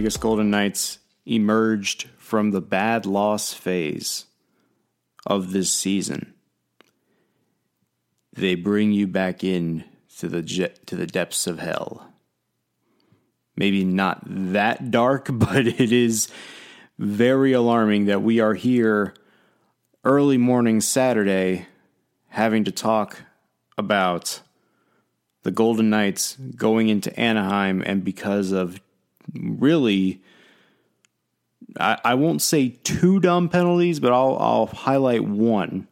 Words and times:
Vegas 0.00 0.16
Golden 0.16 0.50
Knights 0.50 0.98
emerged 1.26 2.08
from 2.16 2.52
the 2.52 2.62
bad 2.62 3.04
loss 3.04 3.52
phase 3.52 4.24
of 5.26 5.52
this 5.52 5.70
season, 5.70 6.32
they 8.32 8.54
bring 8.54 8.92
you 8.92 9.06
back 9.06 9.44
in 9.44 9.84
to 10.16 10.26
the 10.26 10.40
jet, 10.40 10.86
to 10.86 10.96
the 10.96 11.06
depths 11.06 11.46
of 11.46 11.58
hell. 11.58 12.14
Maybe 13.56 13.84
not 13.84 14.22
that 14.24 14.90
dark, 14.90 15.28
but 15.32 15.66
it 15.66 15.92
is 15.92 16.28
very 16.98 17.52
alarming 17.52 18.06
that 18.06 18.22
we 18.22 18.40
are 18.40 18.54
here 18.54 19.12
early 20.02 20.38
morning 20.38 20.80
Saturday 20.80 21.66
having 22.28 22.64
to 22.64 22.72
talk 22.72 23.20
about 23.76 24.40
the 25.42 25.50
Golden 25.50 25.90
Knights 25.90 26.38
going 26.56 26.88
into 26.88 27.14
Anaheim 27.20 27.82
and 27.84 28.02
because 28.02 28.50
of 28.50 28.80
really 29.34 30.22
I, 31.78 31.98
I 32.04 32.14
won't 32.14 32.42
say 32.42 32.70
two 32.82 33.20
dumb 33.20 33.48
penalties, 33.48 34.00
but 34.00 34.12
I'll 34.12 34.36
I'll 34.38 34.66
highlight 34.66 35.24
one. 35.24 35.86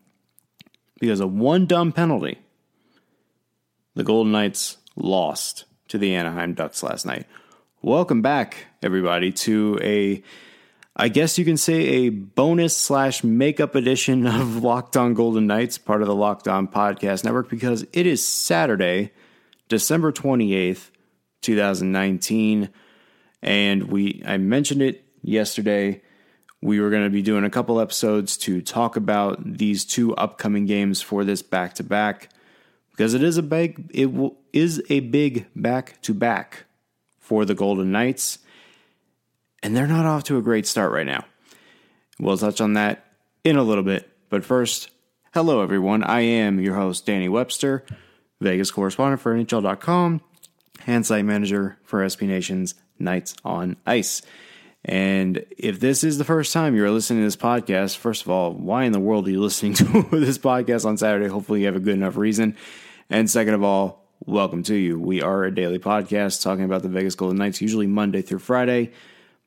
Because 1.00 1.20
of 1.20 1.33
one 1.33 1.67
dumb 1.67 1.92
penalty, 1.92 2.39
the 3.95 4.03
Golden 4.03 4.33
Knights 4.33 4.78
lost 4.97 5.64
to 5.89 5.98
the 5.98 6.14
Anaheim 6.14 6.55
Ducks 6.55 6.83
last 6.83 7.06
night. 7.06 7.27
Welcome 7.83 8.20
back, 8.20 8.67
everybody, 8.83 9.30
to 9.30 9.78
a 9.80 10.23
I 10.97 11.08
guess 11.08 11.39
you 11.39 11.45
can 11.45 11.56
say 11.56 11.75
a 11.75 12.08
bonus 12.08 12.77
slash 12.77 13.23
makeup 13.23 13.77
edition 13.77 14.27
of 14.27 14.64
Locked 14.64 14.97
On 14.97 15.14
Golden 15.14 15.47
Knights, 15.47 15.78
part 15.78 16.02
of 16.02 16.08
the 16.08 16.14
Locked 16.14 16.48
On 16.48 16.67
Podcast 16.67 17.23
Network, 17.23 17.48
because 17.48 17.86
it 17.92 18.06
is 18.06 18.27
Saturday, 18.27 19.12
December 19.69 20.11
28th, 20.11 20.91
2019. 21.42 22.70
And 23.42 23.84
we 23.84 24.22
I 24.27 24.36
mentioned 24.36 24.83
it 24.83 25.05
yesterday. 25.22 26.03
We 26.61 26.81
were 26.81 26.91
going 26.91 27.05
to 27.05 27.11
be 27.11 27.22
doing 27.22 27.45
a 27.45 27.50
couple 27.50 27.80
episodes 27.80 28.36
to 28.39 28.61
talk 28.61 28.97
about 28.97 29.58
these 29.58 29.84
two 29.84 30.14
upcoming 30.17 30.67
games 30.67 31.00
for 31.00 31.25
this 31.25 31.41
back 31.41 31.75
to 31.75 31.84
back 31.84 32.30
because 32.91 33.14
it 33.14 33.22
is 33.22 33.36
a 33.36 33.42
big 33.42 33.91
it 33.95 34.11
is 34.53 34.83
a 34.91 35.00
big 35.00 35.47
back 35.55 36.03
to 36.03 36.12
back 36.12 36.64
for 37.19 37.45
the 37.45 37.55
Golden 37.55 37.92
Knights 37.92 38.39
and 39.62 39.77
they're 39.77 39.86
not 39.86 40.06
off 40.06 40.25
to 40.25 40.39
a 40.39 40.42
great 40.42 40.67
start 40.67 40.92
right 40.92 41.06
now. 41.06 41.25
We'll 42.19 42.39
touch 42.39 42.61
on 42.61 42.73
that 42.75 43.05
in 43.45 43.56
a 43.56 43.62
little 43.62 43.84
bit, 43.84 44.11
but 44.28 44.45
first, 44.45 44.91
hello 45.33 45.62
everyone. 45.62 46.02
I 46.02 46.20
am 46.20 46.61
your 46.61 46.75
host 46.75 47.06
Danny 47.06 47.28
Webster, 47.28 47.84
Vegas 48.41 48.70
correspondent 48.70 49.20
for 49.20 49.34
NHL.com 49.34 50.20
and 50.86 51.06
site 51.06 51.25
manager 51.25 51.78
for 51.84 52.00
SB 52.00 52.27
Nation's 52.27 52.75
Knights 52.99 53.35
on 53.45 53.77
Ice. 53.87 54.23
And 54.85 55.45
if 55.57 55.81
this 55.81 56.05
is 56.05 56.19
the 56.19 56.25
first 56.25 56.53
time 56.53 56.77
you're 56.77 56.91
listening 56.91 57.21
to 57.21 57.27
this 57.27 57.37
podcast, 57.37 57.97
first 57.97 58.23
of 58.23 58.31
all, 58.31 58.53
why 58.53 58.85
in 58.85 58.93
the 58.93 59.01
world 59.01 59.27
are 59.27 59.31
you 59.31 59.41
listening 59.41 59.75
to 59.75 60.03
this 60.13 60.39
podcast 60.39 60.87
on 60.87 60.97
Saturday? 60.97 61.29
Hopefully, 61.29 61.61
you 61.61 61.67
have 61.67 61.77
a 61.77 61.81
good 61.81 61.95
enough 61.95 62.17
reason. 62.17 62.57
And 63.11 63.29
second 63.29 63.55
of 63.55 63.63
all, 63.63 64.07
welcome 64.25 64.63
to 64.64 64.75
you. 64.75 64.98
We 64.98 65.20
are 65.23 65.45
a 65.45 65.55
daily 65.55 65.79
podcast 65.79 66.42
talking 66.42 66.64
about 66.64 66.83
the 66.83 66.89
Vegas 66.89 67.14
Golden 67.14 67.39
Knights, 67.39 67.61
usually 67.61 67.87
Monday 67.87 68.23
through 68.23 68.39
Friday. 68.39 68.92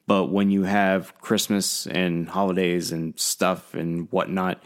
But 0.07 0.25
when 0.25 0.51
you 0.51 0.63
have 0.63 1.17
Christmas 1.22 1.88
and 1.88 2.28
holidays 2.28 2.91
and 2.91 3.17
stuff 3.19 3.73
and 3.73 4.11
whatnot, 4.11 4.61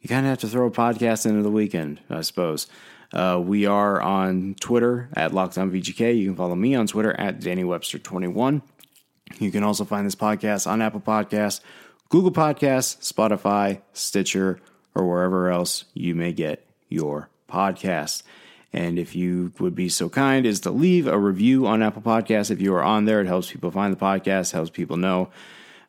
you 0.00 0.08
kind 0.08 0.24
of 0.24 0.30
have 0.30 0.38
to 0.40 0.48
throw 0.48 0.66
a 0.66 0.70
podcast 0.70 1.26
into 1.26 1.42
the 1.42 1.50
weekend, 1.50 2.00
I 2.08 2.22
suppose. 2.22 2.66
Uh, 3.12 3.40
we 3.44 3.66
are 3.66 4.00
on 4.00 4.56
Twitter 4.60 5.08
at 5.14 5.32
LockedOnVGK. 5.32 6.18
You 6.18 6.26
can 6.26 6.36
follow 6.36 6.54
me 6.54 6.74
on 6.74 6.86
Twitter 6.86 7.12
at 7.18 7.40
DannyWebster21. 7.40 8.62
You 9.38 9.50
can 9.50 9.62
also 9.62 9.84
find 9.84 10.06
this 10.06 10.14
podcast 10.14 10.66
on 10.66 10.82
Apple 10.82 11.00
Podcasts, 11.00 11.60
Google 12.08 12.32
Podcasts, 12.32 13.12
Spotify, 13.12 13.80
Stitcher, 13.92 14.60
or 14.94 15.08
wherever 15.08 15.50
else 15.50 15.84
you 15.94 16.14
may 16.14 16.32
get 16.32 16.66
your 16.88 17.28
podcasts. 17.48 18.22
And 18.72 18.98
if 18.98 19.14
you 19.14 19.52
would 19.58 19.74
be 19.74 19.88
so 19.90 20.08
kind 20.08 20.46
as 20.46 20.60
to 20.60 20.70
leave 20.70 21.06
a 21.06 21.18
review 21.18 21.66
on 21.66 21.82
Apple 21.82 22.02
Podcasts, 22.02 22.50
if 22.50 22.60
you 22.60 22.74
are 22.74 22.82
on 22.82 23.04
there, 23.04 23.20
it 23.20 23.26
helps 23.26 23.52
people 23.52 23.70
find 23.70 23.92
the 23.92 23.98
podcast, 23.98 24.52
helps 24.52 24.70
people 24.70 24.96
know 24.96 25.30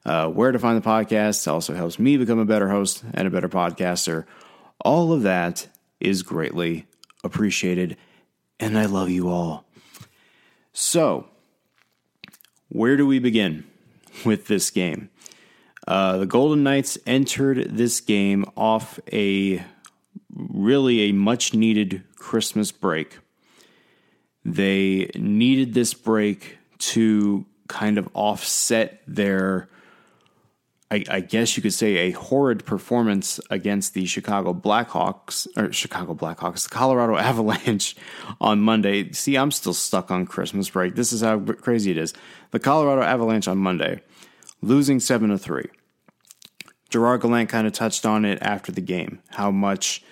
uh, 0.06 0.28
where 0.28 0.52
to 0.52 0.60
find 0.60 0.82
the 0.82 0.88
podcast, 0.88 1.50
also 1.50 1.74
helps 1.74 1.98
me 1.98 2.18
become 2.18 2.40
a 2.40 2.46
better 2.46 2.70
host 2.70 3.04
and 3.14 3.26
a 3.26 3.32
better 3.32 3.48
podcaster. 3.48 4.26
All 4.82 5.14
of 5.14 5.24
that 5.24 5.68
is 6.02 6.24
greatly 6.24 6.86
appreciated, 7.24 7.98
and 8.60 8.78
I 8.78 8.86
love 8.86 9.10
you 9.10 9.30
all. 9.30 9.66
So, 10.74 11.28
where 12.70 12.98
do 12.98 13.06
we 13.06 13.20
begin 13.20 13.66
with 14.26 14.48
this 14.48 14.70
game? 14.70 15.10
Uh, 15.88 16.18
the 16.18 16.26
Golden 16.26 16.64
Knights 16.64 16.98
entered 17.06 17.78
this 17.78 18.00
game 18.02 18.46
off 18.56 19.00
a 19.12 19.64
really 20.34 21.10
a 21.10 21.12
much 21.12 21.54
needed 21.54 22.04
Christmas 22.16 22.72
break. 22.72 23.20
They 24.46 25.10
needed 25.16 25.74
this 25.74 25.94
break 25.94 26.58
to 26.80 27.46
kind 27.68 27.98
of 27.98 28.10
offset 28.14 29.02
their, 29.08 29.70
I, 30.94 31.04
I, 31.10 31.20
guess 31.22 31.58
you 31.58 31.64
could 31.64 31.74
say, 31.74 31.96
a 31.96 32.12
horrid 32.12 32.66
performance 32.66 33.40
against 33.50 33.96
the 33.96 34.06
Chicago 34.06 34.54
Blackhawks, 34.54 35.48
or 35.58 35.74
Chicago 35.74 36.14
Blackhawks, 36.14 36.66
the 36.66 36.70
Colorado 36.70 37.18
Avalanche 37.30 37.96
on 38.40 38.62
Monday. 38.62 39.12
See, 39.12 39.36
I'm 39.36 39.50
still 39.50 39.74
stuck 39.74 40.12
on 40.12 40.28
Christmas 40.28 40.70
break. 40.70 40.94
This 40.94 41.12
is 41.12 41.22
how 41.22 41.40
crazy 41.40 41.90
it 41.90 41.98
is. 41.98 42.14
The 42.52 42.60
Colorado 42.60 43.02
Avalanche 43.02 43.48
on 43.48 43.58
Monday, 43.58 44.02
losing 44.62 45.00
7 45.00 45.32
to 45.32 45.38
3. 45.40 45.66
Gerard 46.92 47.22
Gallant 47.22 47.50
kind 47.50 47.66
of 47.66 47.74
touched 47.74 48.06
on 48.06 48.24
it 48.24 48.38
after 48.44 48.72
the 48.72 48.82
game, 48.82 49.20
how 49.30 49.50
much 49.50 50.04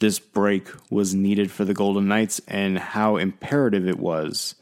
this 0.00 0.18
break 0.18 0.68
was 0.90 1.14
needed 1.14 1.50
for 1.50 1.64
the 1.64 1.72
Golden 1.72 2.08
Knights 2.08 2.42
and 2.46 2.78
how 2.78 3.16
imperative 3.16 3.88
it 3.88 3.98
was 3.98 4.54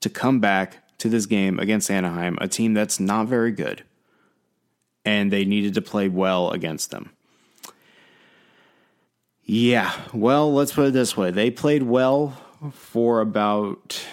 to 0.00 0.08
come 0.08 0.40
back 0.40 0.78
to 0.98 1.10
this 1.10 1.26
game 1.26 1.58
against 1.58 1.90
Anaheim, 1.90 2.38
a 2.40 2.48
team 2.48 2.72
that's 2.72 2.98
not 2.98 3.26
very 3.26 3.52
good, 3.52 3.84
and 5.04 5.32
they 5.32 5.44
needed 5.44 5.74
to 5.74 5.82
play 5.82 6.08
well 6.08 6.50
against 6.50 6.90
them. 6.90 7.10
Yeah, 9.44 9.92
well, 10.12 10.52
let's 10.52 10.72
put 10.72 10.88
it 10.88 10.92
this 10.92 11.16
way. 11.16 11.30
They 11.30 11.50
played 11.50 11.82
well 11.82 12.36
for 12.72 13.20
about 13.20 14.04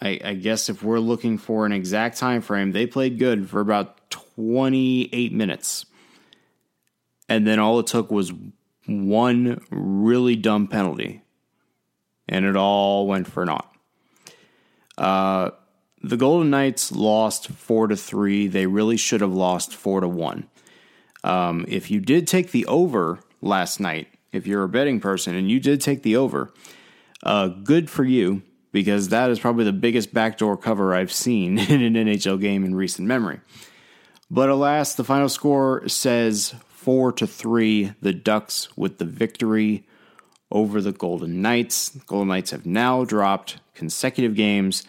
I, 0.00 0.20
I, 0.24 0.34
guess 0.34 0.68
if 0.68 0.82
we're 0.82 0.98
looking 0.98 1.38
for 1.38 1.66
an 1.66 1.72
exact 1.72 2.16
time 2.18 2.40
frame, 2.40 2.72
they 2.72 2.86
played 2.86 3.18
good 3.18 3.48
for 3.48 3.60
about 3.60 4.10
28 4.10 5.32
minutes. 5.32 5.86
And 7.28 7.46
then 7.46 7.58
all 7.58 7.78
it 7.78 7.86
took 7.86 8.10
was 8.10 8.32
one 8.86 9.64
really 9.70 10.36
dumb 10.36 10.66
penalty, 10.66 11.22
and 12.28 12.44
it 12.44 12.56
all 12.56 13.06
went 13.06 13.28
for 13.28 13.44
naught. 13.44 13.72
Uh, 14.98 15.50
the 16.02 16.16
Golden 16.16 16.50
Knights 16.50 16.92
lost 16.92 17.48
four 17.48 17.86
to 17.88 17.96
three. 17.96 18.46
They 18.46 18.66
really 18.66 18.96
should 18.96 19.20
have 19.20 19.32
lost 19.32 19.74
four 19.74 20.00
to 20.00 20.08
one. 20.08 20.48
Um, 21.22 21.66
if 21.68 21.90
you 21.90 22.00
did 22.00 22.26
take 22.26 22.50
the 22.50 22.64
over 22.66 23.20
last 23.42 23.80
night, 23.80 24.08
if 24.32 24.46
you're 24.46 24.64
a 24.64 24.68
betting 24.68 25.00
person 25.00 25.34
and 25.34 25.50
you 25.50 25.60
did 25.60 25.80
take 25.80 26.02
the 26.02 26.16
over, 26.16 26.52
uh, 27.22 27.48
good 27.48 27.90
for 27.90 28.04
you 28.04 28.42
because 28.72 29.08
that 29.08 29.30
is 29.30 29.40
probably 29.40 29.64
the 29.64 29.72
biggest 29.72 30.14
backdoor 30.14 30.56
cover 30.56 30.94
I've 30.94 31.12
seen 31.12 31.58
in 31.70 31.82
an 31.82 31.94
NHL 31.94 32.40
game 32.40 32.64
in 32.64 32.74
recent 32.74 33.06
memory. 33.06 33.40
But 34.30 34.48
alas, 34.48 34.94
the 34.94 35.04
final 35.04 35.28
score 35.28 35.88
says 35.88 36.54
four 36.68 37.12
to 37.12 37.26
three, 37.26 37.92
the 38.00 38.12
Ducks 38.12 38.74
with 38.76 38.98
the 38.98 39.04
victory 39.04 39.86
over 40.50 40.80
the 40.80 40.92
Golden 40.92 41.42
Knights. 41.42 41.90
The 41.90 41.98
Golden 42.00 42.28
Knights 42.28 42.52
have 42.52 42.64
now 42.64 43.04
dropped 43.04 43.58
consecutive 43.74 44.34
games 44.34 44.84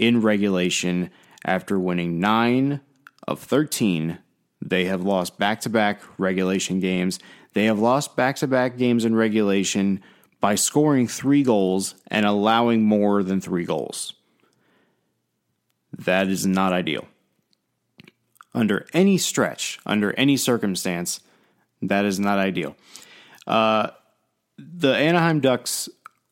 in 0.00 0.22
regulation 0.22 1.10
after 1.44 1.78
winning 1.78 2.18
nine 2.18 2.80
of 3.28 3.38
13. 3.38 4.18
They 4.60 4.86
have 4.86 5.02
lost 5.02 5.38
back 5.38 5.60
to 5.60 5.68
back 5.68 6.02
regulation 6.18 6.80
games. 6.80 7.20
They 7.52 7.66
have 7.66 7.78
lost 7.78 8.16
back 8.16 8.36
to 8.36 8.48
back 8.48 8.78
games 8.78 9.04
in 9.04 9.14
regulation 9.14 10.00
by 10.40 10.54
scoring 10.54 11.06
three 11.06 11.42
goals 11.42 11.94
and 12.08 12.24
allowing 12.24 12.82
more 12.82 13.22
than 13.22 13.40
three 13.40 13.64
goals. 13.64 14.14
That 15.92 16.28
is 16.28 16.46
not 16.46 16.72
ideal. 16.72 17.06
Under 18.54 18.86
any 18.94 19.18
stretch, 19.18 19.78
under 19.84 20.12
any 20.14 20.36
circumstance, 20.36 21.20
that 21.82 22.06
is 22.06 22.18
not 22.18 22.38
ideal. 22.38 22.74
Uh, 23.46 23.90
the 24.58 24.94
Anaheim 24.94 25.40
Ducks 25.40 25.88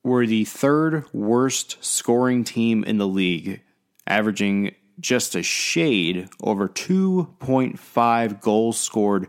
were 0.09 0.27
the 0.27 0.45
third 0.45 1.05
worst 1.13 1.77
scoring 1.85 2.43
team 2.43 2.83
in 2.85 2.99
the 2.99 3.07
league, 3.07 3.63
averaging 4.07 4.75
just 5.01 5.37
a 5.37 5.43
shade 5.43 6.29
over 6.43 6.69
2.5 6.69 8.41
goals 8.41 8.81
scored 8.81 9.29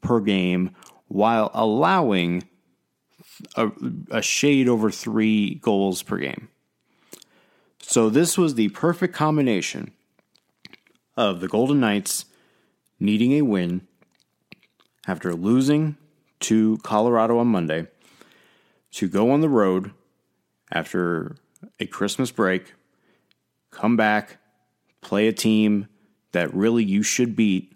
per 0.00 0.20
game 0.20 0.74
while 1.06 1.50
allowing 1.54 2.42
a, 3.56 3.70
a, 4.10 4.22
shade 4.22 4.68
over 4.68 4.90
three 4.90 5.56
goals 5.56 6.02
per 6.02 6.18
game. 6.18 6.48
So 7.80 8.10
this 8.10 8.36
was 8.36 8.54
the 8.54 8.68
perfect 8.70 9.14
combination 9.14 9.92
of 11.16 11.40
the 11.40 11.48
Golden 11.48 11.80
Knights 11.80 12.24
needing 12.98 13.32
a 13.32 13.42
win 13.42 13.86
after 15.06 15.34
losing 15.34 15.96
to 16.40 16.78
Colorado 16.78 17.38
on 17.38 17.48
Monday 17.48 17.86
to 18.92 19.08
go 19.08 19.30
on 19.30 19.40
the 19.40 19.48
road 19.48 19.92
after 20.74 21.36
a 21.78 21.86
Christmas 21.86 22.30
break, 22.30 22.74
come 23.70 23.96
back, 23.96 24.38
play 25.00 25.28
a 25.28 25.32
team 25.32 25.88
that 26.32 26.52
really 26.52 26.84
you 26.84 27.02
should 27.02 27.36
beat, 27.36 27.72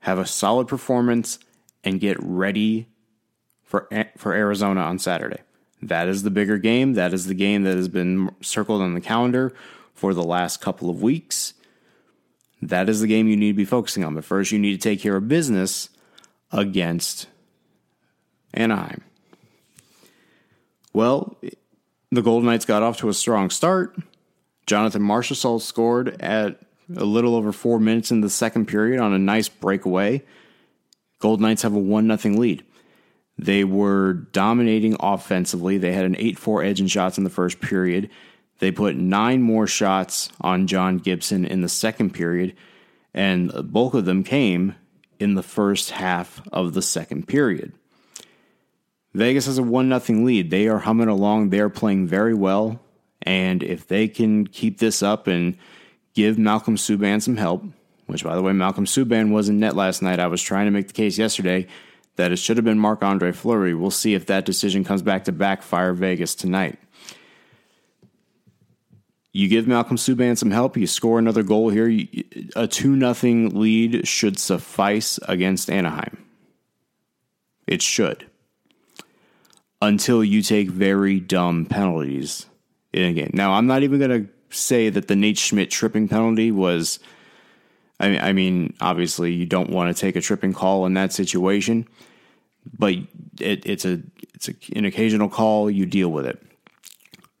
have 0.00 0.18
a 0.18 0.26
solid 0.26 0.68
performance, 0.68 1.38
and 1.84 2.00
get 2.00 2.16
ready 2.20 2.88
for 3.62 3.88
for 4.16 4.32
Arizona 4.32 4.80
on 4.80 4.98
Saturday. 4.98 5.40
That 5.82 6.08
is 6.08 6.22
the 6.22 6.30
bigger 6.30 6.58
game. 6.58 6.94
That 6.94 7.12
is 7.12 7.26
the 7.26 7.34
game 7.34 7.64
that 7.64 7.76
has 7.76 7.88
been 7.88 8.30
circled 8.40 8.80
on 8.80 8.94
the 8.94 9.00
calendar 9.00 9.52
for 9.94 10.14
the 10.14 10.22
last 10.22 10.60
couple 10.60 10.88
of 10.88 11.02
weeks. 11.02 11.54
That 12.62 12.88
is 12.88 13.00
the 13.00 13.06
game 13.06 13.28
you 13.28 13.36
need 13.36 13.52
to 13.52 13.56
be 13.56 13.64
focusing 13.64 14.02
on. 14.02 14.14
But 14.14 14.24
first, 14.24 14.50
you 14.50 14.58
need 14.58 14.80
to 14.80 14.88
take 14.88 15.00
care 15.00 15.16
of 15.16 15.28
business 15.28 15.90
against 16.50 17.26
Anaheim. 18.54 19.02
Well, 20.92 21.36
the 22.10 22.22
Golden 22.22 22.48
Knights 22.48 22.64
got 22.64 22.82
off 22.82 22.98
to 22.98 23.08
a 23.08 23.14
strong 23.14 23.50
start. 23.50 23.96
Jonathan 24.66 25.02
Marchessault 25.02 25.62
scored 25.62 26.20
at 26.20 26.60
a 26.94 27.04
little 27.04 27.34
over 27.34 27.52
four 27.52 27.78
minutes 27.78 28.10
in 28.10 28.20
the 28.20 28.30
second 28.30 28.66
period 28.66 29.00
on 29.00 29.12
a 29.12 29.18
nice 29.18 29.48
breakaway. 29.48 30.22
Golden 31.18 31.42
Knights 31.42 31.62
have 31.62 31.74
a 31.74 31.78
1 31.78 32.18
0 32.18 32.34
lead. 32.36 32.64
They 33.38 33.64
were 33.64 34.14
dominating 34.32 34.96
offensively. 35.00 35.78
They 35.78 35.92
had 35.92 36.04
an 36.04 36.16
8 36.18 36.38
4 36.38 36.62
edge 36.62 36.80
in 36.80 36.86
shots 36.86 37.18
in 37.18 37.24
the 37.24 37.30
first 37.30 37.60
period. 37.60 38.10
They 38.58 38.70
put 38.70 38.96
nine 38.96 39.42
more 39.42 39.66
shots 39.66 40.30
on 40.40 40.66
John 40.66 40.98
Gibson 40.98 41.44
in 41.44 41.60
the 41.60 41.68
second 41.68 42.14
period, 42.14 42.56
and 43.12 43.50
the 43.50 43.62
bulk 43.62 43.94
of 43.94 44.06
them 44.06 44.24
came 44.24 44.74
in 45.18 45.34
the 45.34 45.42
first 45.42 45.90
half 45.90 46.40
of 46.52 46.72
the 46.72 46.82
second 46.82 47.28
period. 47.28 47.72
Vegas 49.16 49.46
has 49.46 49.56
a 49.56 49.62
1 49.62 49.98
0 49.98 50.20
lead. 50.20 50.50
They 50.50 50.68
are 50.68 50.78
humming 50.78 51.08
along. 51.08 51.48
They 51.48 51.60
are 51.60 51.70
playing 51.70 52.06
very 52.06 52.34
well. 52.34 52.80
And 53.22 53.62
if 53.62 53.88
they 53.88 54.08
can 54.08 54.46
keep 54.46 54.78
this 54.78 55.02
up 55.02 55.26
and 55.26 55.56
give 56.12 56.38
Malcolm 56.38 56.76
Subban 56.76 57.22
some 57.22 57.38
help, 57.38 57.64
which, 58.04 58.22
by 58.22 58.34
the 58.34 58.42
way, 58.42 58.52
Malcolm 58.52 58.84
Subban 58.84 59.32
was 59.32 59.48
in 59.48 59.58
net 59.58 59.74
last 59.74 60.02
night. 60.02 60.20
I 60.20 60.26
was 60.26 60.42
trying 60.42 60.66
to 60.66 60.70
make 60.70 60.88
the 60.88 60.92
case 60.92 61.16
yesterday 61.16 61.66
that 62.16 62.30
it 62.30 62.36
should 62.36 62.58
have 62.58 62.64
been 62.64 62.78
Marc 62.78 63.02
Andre 63.02 63.32
Fleury. 63.32 63.74
We'll 63.74 63.90
see 63.90 64.12
if 64.12 64.26
that 64.26 64.44
decision 64.44 64.84
comes 64.84 65.00
back 65.00 65.24
to 65.24 65.32
backfire 65.32 65.94
Vegas 65.94 66.34
tonight. 66.34 66.78
You 69.32 69.48
give 69.48 69.66
Malcolm 69.66 69.96
Subban 69.96 70.36
some 70.36 70.50
help. 70.50 70.76
You 70.76 70.86
score 70.86 71.18
another 71.18 71.42
goal 71.42 71.70
here. 71.70 71.88
A 72.54 72.66
2 72.66 73.14
0 73.14 73.48
lead 73.48 74.06
should 74.06 74.38
suffice 74.38 75.18
against 75.26 75.70
Anaheim. 75.70 76.22
It 77.66 77.80
should. 77.80 78.26
Until 79.82 80.24
you 80.24 80.40
take 80.40 80.70
very 80.70 81.20
dumb 81.20 81.66
penalties 81.66 82.46
in 82.92 83.04
a 83.04 83.12
game. 83.12 83.30
Now, 83.34 83.52
I'm 83.52 83.66
not 83.66 83.82
even 83.82 83.98
going 83.98 84.24
to 84.24 84.28
say 84.50 84.88
that 84.88 85.08
the 85.08 85.16
Nate 85.16 85.38
Schmidt 85.38 85.70
tripping 85.70 86.08
penalty 86.08 86.50
was. 86.50 86.98
I 87.98 88.08
mean, 88.08 88.20
I 88.20 88.32
mean, 88.32 88.74
obviously, 88.80 89.32
you 89.32 89.46
don't 89.46 89.70
want 89.70 89.94
to 89.94 90.00
take 90.00 90.16
a 90.16 90.20
tripping 90.20 90.52
call 90.52 90.84
in 90.86 90.94
that 90.94 91.12
situation, 91.12 91.88
but 92.78 92.94
it, 93.40 93.64
it's 93.66 93.84
a 93.84 94.02
it's 94.34 94.48
a, 94.48 94.54
an 94.74 94.84
occasional 94.84 95.28
call. 95.28 95.70
You 95.70 95.86
deal 95.86 96.10
with 96.10 96.26
it. 96.26 96.42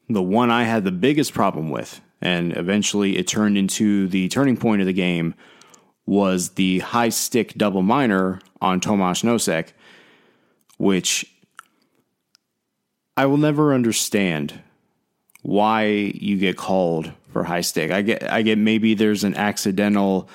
The 0.08 0.22
one 0.22 0.50
I 0.50 0.64
had 0.64 0.84
the 0.84 0.92
biggest 0.92 1.34
problem 1.34 1.70
with, 1.70 2.00
and 2.20 2.56
eventually 2.56 3.18
it 3.18 3.26
turned 3.26 3.58
into 3.58 4.08
the 4.08 4.28
turning 4.28 4.56
point 4.56 4.80
of 4.80 4.86
the 4.86 4.92
game, 4.92 5.34
was 6.06 6.50
the 6.50 6.78
high 6.80 7.08
stick 7.08 7.54
double 7.56 7.82
minor 7.82 8.40
on 8.60 8.80
Tomas 8.80 9.22
Nosek, 9.22 9.72
which 10.78 11.30
I 13.16 13.26
will 13.26 13.38
never 13.38 13.72
understand 13.72 14.60
why 15.42 15.86
you 15.86 16.36
get 16.36 16.56
called 16.56 17.12
for 17.32 17.44
high 17.44 17.60
stick. 17.60 17.90
I 17.90 18.02
get 18.02 18.30
I 18.30 18.42
get 18.42 18.58
maybe 18.58 18.94
there's 18.94 19.24
an 19.24 19.34
accidental 19.34 20.28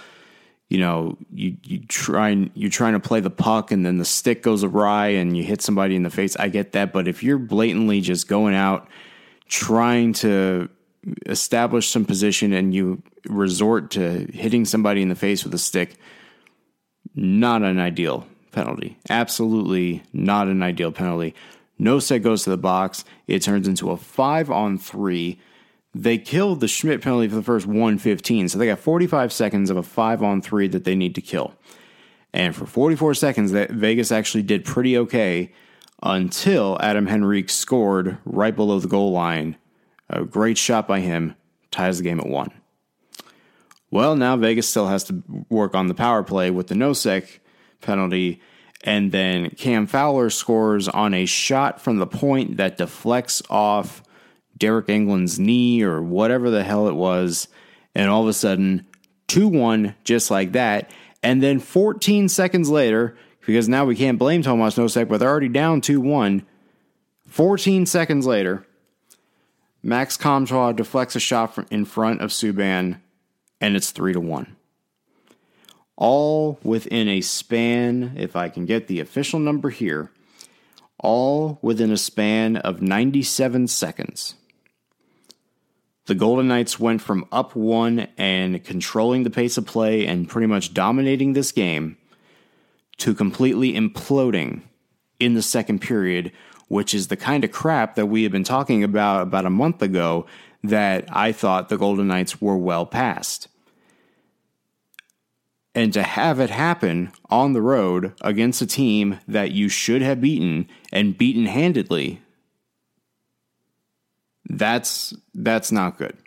you 0.70 0.78
know, 0.78 1.18
you 1.34 1.58
you 1.64 1.80
try 1.86 2.30
and 2.30 2.50
you're 2.54 2.70
trying 2.70 2.94
to 2.94 3.00
play 3.02 3.20
the 3.20 3.30
puck 3.30 3.72
and 3.72 3.86
then 3.86 3.98
the 3.98 4.06
stick 4.06 4.42
goes 4.42 4.64
awry 4.64 5.08
and 5.08 5.36
you 5.36 5.44
hit 5.44 5.62
somebody 5.62 5.98
in 5.98 6.04
the 6.04 6.10
face. 6.10 6.38
I 6.38 6.48
get 6.48 6.72
that, 6.72 6.94
but 6.94 7.10
if 7.10 7.24
you're 7.24 7.38
blatantly 7.38 8.00
just 8.00 8.30
going 8.30 8.56
out 8.56 8.88
trying 9.50 10.14
to 10.14 10.70
establish 11.26 11.90
some 11.90 12.06
position 12.06 12.54
and 12.54 12.74
you 12.74 13.04
resort 13.28 13.92
to 13.92 14.26
hitting 14.32 14.64
somebody 14.64 15.02
in 15.02 15.10
the 15.10 15.16
face 15.16 15.44
with 15.44 15.54
a 15.54 15.58
stick, 15.58 15.98
not 17.16 17.64
an 17.64 17.78
ideal 17.78 18.26
penalty. 18.54 18.98
Absolutely 19.10 20.04
not 20.14 20.48
an 20.48 20.64
ideal 20.64 20.94
penalty. 20.94 21.36
Nosek 21.82 22.22
goes 22.22 22.44
to 22.44 22.52
the 22.52 22.58
box. 22.58 23.04
It 23.28 23.42
turns 23.42 23.68
into 23.68 23.90
a 23.90 23.98
five 23.98 24.52
on 24.52 24.78
three. 24.78 25.40
They 25.94 26.18
killed 26.18 26.60
the 26.60 26.68
Schmidt 26.68 27.02
penalty 27.02 27.28
for 27.28 27.36
the 27.36 27.44
first 27.44 27.66
115, 27.66 28.50
so 28.50 28.58
they 28.58 28.68
got 28.68 28.80
45 28.80 29.34
seconds 29.34 29.70
of 29.70 29.78
a 29.78 29.84
five 29.84 30.24
on 30.24 30.42
three 30.42 30.68
that 30.70 30.86
they 30.86 30.96
need 30.96 31.16
to 31.16 31.22
kill. 31.22 31.54
And 32.34 32.56
for 32.56 32.66
44 32.66 33.16
seconds, 33.16 33.52
that 33.52 33.72
Vegas 33.72 34.12
actually 34.12 34.44
did 34.44 34.64
pretty 34.64 34.98
okay 34.98 35.52
until 36.02 36.78
Adam 36.80 37.08
Henrique 37.08 37.50
scored 37.50 38.18
right 38.24 38.56
below 38.56 38.80
the 38.80 38.88
goal 38.88 39.12
line. 39.12 39.58
A 40.10 40.24
great 40.24 40.58
shot 40.58 40.88
by 40.88 41.00
him 41.00 41.36
ties 41.72 41.98
the 41.98 42.04
game 42.04 42.20
at 42.20 42.28
one. 42.28 42.52
Well, 43.90 44.16
now 44.16 44.38
Vegas 44.38 44.70
still 44.70 44.88
has 44.88 45.04
to 45.06 45.22
work 45.50 45.76
on 45.76 45.88
the 45.88 45.94
power 45.94 46.24
play 46.24 46.50
with 46.52 46.68
the 46.68 46.76
no 46.76 46.92
Nosek 46.92 47.40
penalty. 47.82 48.42
And 48.84 49.12
then 49.12 49.52
Cam 49.52 49.86
Fowler 49.86 50.30
scores 50.30 50.88
on 50.88 51.14
a 51.14 51.26
shot 51.26 51.82
from 51.82 51.98
the 51.98 52.08
point 52.08 52.58
that 52.58 52.78
deflects 52.78 53.42
off 53.50 54.02
Deryk 54.60 54.90
Engelland's 54.90 55.40
knee 55.40 55.84
or 55.84 56.02
whatever 56.02 56.50
the 56.50 56.64
hell 56.64 56.88
it 56.88 56.96
was. 56.96 57.48
And 57.94 58.10
all 58.10 58.24
of 58.24 58.28
a 58.28 58.34
sudden, 58.34 58.88
2 59.28 59.48
1, 59.48 59.96
just 60.04 60.32
like 60.32 60.54
that. 60.54 60.90
And 61.24 61.44
then 61.44 61.60
14 61.60 62.28
seconds 62.28 62.70
later, 62.70 63.16
because 63.46 63.70
now 63.70 63.86
we 63.86 63.96
can't 63.96 64.20
blame 64.20 64.42
Tomas 64.42 64.76
Nosek, 64.76 65.08
but 65.08 65.20
they're 65.20 65.30
already 65.30 65.50
down 65.50 65.82
2 65.82 66.02
1. 66.02 66.46
14 67.28 67.86
seconds 67.86 68.26
later, 68.26 68.66
Max 69.84 70.18
Comtois 70.18 70.74
deflects 70.74 71.16
a 71.16 71.20
shot 71.20 71.58
in 71.72 71.86
front 71.86 72.22
of 72.22 72.32
Subban, 72.32 73.00
and 73.60 73.76
it's 73.76 73.92
3 73.92 74.14
to 74.14 74.20
1. 74.20 74.56
All 76.02 76.58
within 76.64 77.08
a 77.08 77.22
span, 77.22 78.14
if 78.18 78.36
I 78.36 78.50
can 78.50 78.66
get 78.66 78.88
the 78.88 79.00
official 79.00 79.40
number 79.40 79.70
here, 79.70 80.10
all 80.98 81.60
within 81.62 81.92
a 81.92 81.98
span 81.98 82.56
of 82.58 82.82
97 82.82 83.68
seconds. 83.68 84.34
The 86.08 86.16
Golden 86.16 86.48
Knights 86.48 86.80
went 86.80 87.04
from 87.04 87.28
up 87.32 87.56
one 87.56 88.08
and 88.18 88.64
controlling 88.64 89.22
the 89.22 89.30
pace 89.30 89.60
of 89.60 89.68
play 89.68 90.08
and 90.08 90.28
pretty 90.28 90.48
much 90.48 90.74
dominating 90.74 91.34
this 91.34 91.52
game 91.52 91.98
to 92.98 93.14
completely 93.14 93.74
imploding 93.74 94.64
in 95.20 95.36
the 95.36 95.44
second 95.44 95.82
period, 95.82 96.32
which 96.68 96.96
is 96.96 97.10
the 97.10 97.16
kind 97.16 97.44
of 97.44 97.52
crap 97.52 97.94
that 97.94 98.08
we 98.08 98.24
had 98.24 98.32
been 98.32 98.44
talking 98.44 98.84
about 98.84 99.22
about 99.22 99.46
a 99.46 99.52
month 99.52 99.84
ago 99.84 100.26
that 100.64 101.06
I 101.16 101.32
thought 101.32 101.70
the 101.70 101.78
Golden 101.78 102.08
Knights 102.08 102.42
were 102.42 102.58
well 102.58 102.88
past. 102.88 103.50
And 105.74 105.94
to 105.94 106.04
have 106.04 106.40
it 106.40 106.50
happen 106.50 107.12
on 107.30 107.54
the 107.54 107.62
road 107.62 108.14
against 108.22 108.62
a 108.62 108.68
team 108.68 109.20
that 109.28 109.52
you 109.52 109.70
should 109.70 110.02
have 110.02 110.20
beaten 110.20 110.68
and 110.92 111.18
beaten 111.18 111.46
handedly, 111.46 112.22
that's 114.50 115.14
that's 115.34 115.72
not 115.72 115.98
good. 115.98 116.18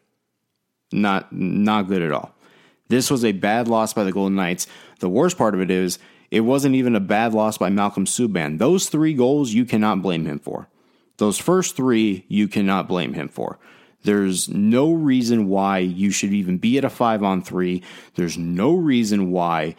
Not 0.92 1.32
not 1.32 1.88
good 1.88 2.00
at 2.00 2.12
all. 2.12 2.34
This 2.88 3.10
was 3.10 3.24
a 3.24 3.32
bad 3.32 3.68
loss 3.68 3.92
by 3.92 4.04
the 4.04 4.12
Golden 4.12 4.36
Knights. 4.36 4.66
The 5.00 5.08
worst 5.08 5.36
part 5.36 5.54
of 5.54 5.60
it 5.60 5.70
is 5.70 5.98
it 6.30 6.40
wasn't 6.40 6.74
even 6.74 6.96
a 6.96 7.00
bad 7.00 7.34
loss 7.34 7.58
by 7.58 7.70
Malcolm 7.70 8.06
Subban. 8.06 8.58
Those 8.58 8.88
three 8.88 9.14
goals 9.14 9.52
you 9.52 9.64
cannot 9.64 10.02
blame 10.02 10.26
him 10.26 10.38
for. 10.38 10.68
Those 11.18 11.38
first 11.38 11.76
three 11.76 12.24
you 12.28 12.48
cannot 12.48 12.88
blame 12.88 13.14
him 13.14 13.28
for. 13.28 13.58
There's 14.04 14.48
no 14.48 14.92
reason 14.92 15.48
why 15.48 15.78
you 15.78 16.10
should 16.10 16.32
even 16.32 16.58
be 16.58 16.78
at 16.78 16.84
a 16.84 16.90
five 16.90 17.22
on 17.22 17.42
three. 17.42 17.82
There's 18.14 18.38
no 18.38 18.74
reason 18.74 19.30
why 19.30 19.76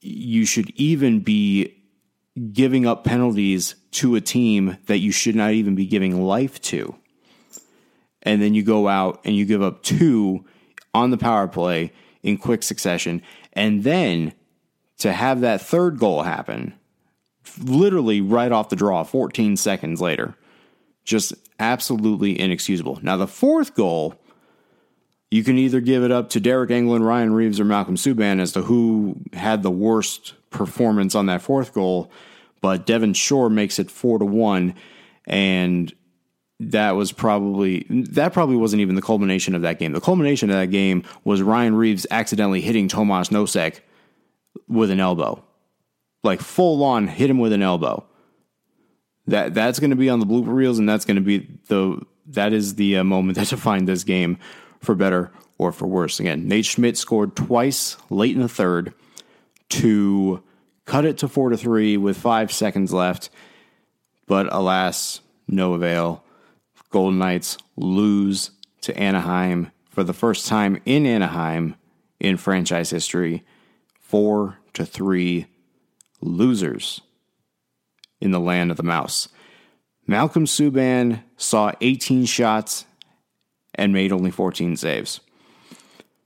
you 0.00 0.46
should 0.46 0.70
even 0.70 1.20
be 1.20 1.74
giving 2.52 2.86
up 2.86 3.04
penalties 3.04 3.74
to 3.90 4.14
a 4.14 4.20
team 4.20 4.78
that 4.86 4.98
you 4.98 5.10
should 5.10 5.34
not 5.34 5.52
even 5.52 5.74
be 5.74 5.86
giving 5.86 6.22
life 6.22 6.60
to. 6.62 6.94
And 8.22 8.40
then 8.40 8.54
you 8.54 8.62
go 8.62 8.86
out 8.86 9.20
and 9.24 9.34
you 9.34 9.44
give 9.44 9.62
up 9.62 9.82
two 9.82 10.44
on 10.94 11.10
the 11.10 11.18
power 11.18 11.48
play 11.48 11.92
in 12.22 12.36
quick 12.36 12.62
succession. 12.62 13.22
And 13.52 13.82
then 13.82 14.32
to 14.98 15.12
have 15.12 15.40
that 15.40 15.60
third 15.60 15.98
goal 15.98 16.22
happen 16.22 16.74
literally 17.62 18.20
right 18.20 18.52
off 18.52 18.68
the 18.68 18.76
draw 18.76 19.02
14 19.02 19.56
seconds 19.56 20.00
later 20.00 20.36
just 21.08 21.32
absolutely 21.58 22.38
inexcusable 22.38 22.98
now 23.02 23.16
the 23.16 23.26
fourth 23.26 23.74
goal 23.74 24.14
You 25.30 25.44
can 25.44 25.58
either 25.58 25.80
give 25.80 26.04
it 26.04 26.10
up 26.10 26.30
to 26.30 26.40
Deryk 26.40 26.70
Engelland, 26.70 27.04
Ryan 27.04 27.34
Reaves, 27.34 27.60
or 27.60 27.64
Malcolm 27.64 27.96
Subban 27.96 28.40
as 28.40 28.52
to 28.52 28.62
who 28.62 29.16
had 29.34 29.62
the 29.62 29.70
worst 29.70 30.34
performance 30.50 31.14
on 31.14 31.26
that 31.26 31.42
fourth 31.42 31.74
goal. 31.74 32.10
But 32.62 32.86
Devin 32.86 33.12
Shore 33.12 33.50
makes 33.50 33.78
it 33.78 33.90
four 33.90 34.18
to 34.18 34.24
one, 34.24 34.74
and 35.26 35.92
that 36.60 36.92
was 36.92 37.12
probably 37.12 37.86
that 37.90 38.32
probably 38.32 38.56
wasn't 38.56 38.80
even 38.80 38.94
the 38.94 39.02
culmination 39.02 39.54
of 39.54 39.62
that 39.62 39.78
game. 39.78 39.92
The 39.92 40.00
culmination 40.00 40.50
of 40.50 40.56
that 40.56 40.70
game 40.70 41.04
was 41.24 41.42
Ryan 41.42 41.74
Reaves 41.74 42.06
accidentally 42.10 42.62
hitting 42.62 42.88
Tomas 42.88 43.28
Nosek 43.28 43.80
with 44.66 44.90
an 44.90 44.98
elbow, 44.98 45.44
like 46.24 46.40
full 46.40 46.82
on 46.82 47.06
hit 47.06 47.28
him 47.30 47.38
with 47.38 47.52
an 47.52 47.62
elbow. 47.62 48.06
That 49.28 49.54
that's 49.54 49.78
going 49.78 49.90
to 49.90 49.96
be 49.96 50.08
on 50.10 50.20
the 50.20 50.26
blooper 50.26 50.54
reels, 50.54 50.78
and 50.78 50.88
that's 50.88 51.04
going 51.04 51.16
to 51.16 51.22
be 51.22 51.46
the 51.68 52.00
that 52.28 52.52
is 52.52 52.74
the 52.74 52.98
uh, 52.98 53.04
moment 53.04 53.36
that 53.38 53.48
defined 53.50 53.86
this 53.86 54.04
game 54.04 54.38
for 54.80 54.94
better 54.94 55.30
or 55.58 55.72
for 55.72 55.86
worse. 55.86 56.18
Again, 56.18 56.48
Nate 56.48 56.64
Schmidt 56.64 56.96
scored 56.96 57.36
twice 57.36 57.96
late 58.10 58.34
in 58.34 58.42
the 58.42 58.48
third 58.48 58.94
to 59.70 60.42
cut 60.86 61.04
it 61.04 61.18
to 61.18 61.28
four 61.28 61.50
to 61.50 61.56
three 61.56 61.96
with 61.96 62.16
five 62.16 62.50
seconds 62.50 62.92
left, 62.92 63.28
but 64.26 64.52
alas, 64.52 65.20
no 65.46 65.74
avail. 65.74 66.24
Golden 66.90 67.18
Knights 67.18 67.58
lose 67.76 68.52
to 68.80 68.96
Anaheim 68.96 69.70
for 69.90 70.02
the 70.04 70.14
first 70.14 70.46
time 70.46 70.80
in 70.86 71.04
Anaheim 71.04 71.74
in 72.18 72.38
franchise 72.38 72.88
history. 72.88 73.44
Four 74.00 74.58
to 74.72 74.86
three 74.86 75.48
losers 76.22 77.02
in 78.20 78.30
the 78.30 78.40
land 78.40 78.70
of 78.70 78.76
the 78.76 78.82
mouse. 78.82 79.28
Malcolm 80.06 80.46
Subban 80.46 81.22
saw 81.36 81.72
18 81.80 82.24
shots 82.24 82.86
and 83.74 83.92
made 83.92 84.12
only 84.12 84.30
14 84.30 84.76
saves. 84.76 85.20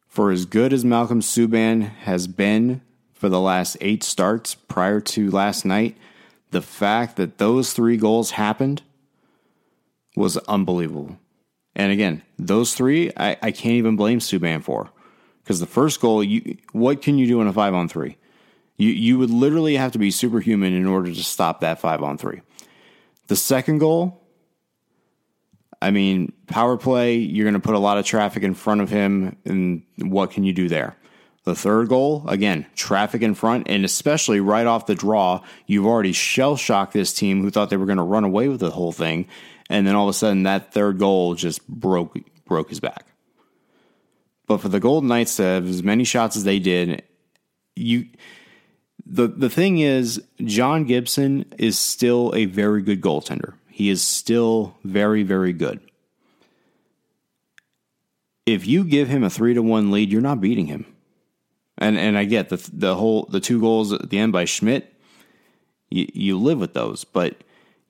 For 0.06 0.30
as 0.30 0.44
good 0.44 0.72
as 0.72 0.84
Malcolm 0.84 1.20
Subban 1.20 1.90
has 2.00 2.26
been 2.26 2.82
for 3.12 3.28
the 3.28 3.40
last 3.40 3.76
eight 3.80 4.02
starts 4.02 4.54
prior 4.54 5.00
to 5.00 5.30
last 5.30 5.64
night, 5.64 5.96
the 6.50 6.62
fact 6.62 7.16
that 7.16 7.38
those 7.38 7.72
three 7.72 7.96
goals 7.96 8.32
happened 8.32 8.82
was 10.16 10.36
unbelievable. 10.38 11.18
And 11.74 11.90
again, 11.92 12.22
those 12.38 12.74
three, 12.74 13.10
I, 13.16 13.36
I 13.42 13.50
can't 13.50 13.76
even 13.76 13.96
blame 13.96 14.18
Subban 14.18 14.62
for. 14.62 14.90
Because 15.42 15.60
the 15.60 15.66
first 15.66 16.00
goal, 16.00 16.22
you 16.22 16.58
what 16.72 17.02
can 17.02 17.18
you 17.18 17.26
do 17.26 17.40
in 17.40 17.46
a 17.46 17.52
five 17.52 17.74
on 17.74 17.88
three? 17.88 18.16
You 18.82 18.90
you 18.90 19.18
would 19.18 19.30
literally 19.30 19.76
have 19.76 19.92
to 19.92 19.98
be 20.00 20.10
superhuman 20.10 20.72
in 20.72 20.86
order 20.86 21.14
to 21.14 21.22
stop 21.22 21.60
that 21.60 21.78
five 21.78 22.02
on 22.02 22.18
three. 22.18 22.40
The 23.28 23.36
second 23.36 23.78
goal, 23.78 24.20
I 25.80 25.92
mean, 25.92 26.32
power 26.48 26.76
play, 26.76 27.14
you're 27.14 27.44
going 27.44 27.54
to 27.54 27.60
put 27.60 27.76
a 27.76 27.78
lot 27.78 27.98
of 27.98 28.04
traffic 28.04 28.42
in 28.42 28.54
front 28.54 28.80
of 28.80 28.90
him, 28.90 29.36
and 29.44 29.84
what 29.98 30.32
can 30.32 30.42
you 30.42 30.52
do 30.52 30.68
there? 30.68 30.96
The 31.44 31.54
third 31.54 31.88
goal, 31.88 32.24
again, 32.26 32.66
traffic 32.74 33.22
in 33.22 33.34
front, 33.34 33.68
and 33.68 33.84
especially 33.84 34.40
right 34.40 34.66
off 34.66 34.86
the 34.86 34.96
draw, 34.96 35.42
you've 35.66 35.86
already 35.86 36.12
shell 36.12 36.56
shocked 36.56 36.92
this 36.92 37.14
team 37.14 37.40
who 37.40 37.50
thought 37.50 37.70
they 37.70 37.76
were 37.76 37.86
going 37.86 37.98
to 37.98 38.04
run 38.04 38.24
away 38.24 38.48
with 38.48 38.58
the 38.58 38.70
whole 38.70 38.92
thing, 38.92 39.28
and 39.70 39.86
then 39.86 39.94
all 39.94 40.08
of 40.08 40.10
a 40.10 40.18
sudden 40.18 40.42
that 40.42 40.72
third 40.72 40.98
goal 40.98 41.36
just 41.36 41.66
broke 41.68 42.18
broke 42.46 42.68
his 42.68 42.80
back. 42.80 43.06
But 44.48 44.58
for 44.58 44.68
the 44.68 44.80
Golden 44.80 45.08
Knights 45.08 45.36
to 45.36 45.44
have 45.44 45.68
as 45.68 45.84
many 45.84 46.02
shots 46.02 46.36
as 46.36 46.42
they 46.42 46.58
did, 46.58 47.04
you 47.76 48.08
the 49.06 49.28
the 49.28 49.50
thing 49.50 49.78
is 49.78 50.22
John 50.44 50.84
Gibson 50.84 51.52
is 51.58 51.78
still 51.78 52.32
a 52.34 52.46
very 52.46 52.82
good 52.82 53.00
goaltender. 53.00 53.54
He 53.68 53.90
is 53.90 54.02
still 54.02 54.76
very 54.84 55.22
very 55.22 55.52
good. 55.52 55.80
If 58.44 58.66
you 58.66 58.84
give 58.84 59.08
him 59.08 59.22
a 59.22 59.30
3 59.30 59.54
to 59.54 59.62
1 59.62 59.92
lead, 59.92 60.10
you're 60.10 60.20
not 60.20 60.40
beating 60.40 60.66
him. 60.66 60.84
And 61.78 61.98
and 61.98 62.18
I 62.18 62.24
get 62.24 62.48
the 62.48 62.70
the 62.72 62.94
whole 62.94 63.24
the 63.30 63.40
two 63.40 63.60
goals 63.60 63.92
at 63.92 64.10
the 64.10 64.18
end 64.18 64.32
by 64.32 64.44
Schmidt, 64.44 64.92
you, 65.90 66.06
you 66.12 66.38
live 66.38 66.58
with 66.58 66.74
those, 66.74 67.04
but 67.04 67.42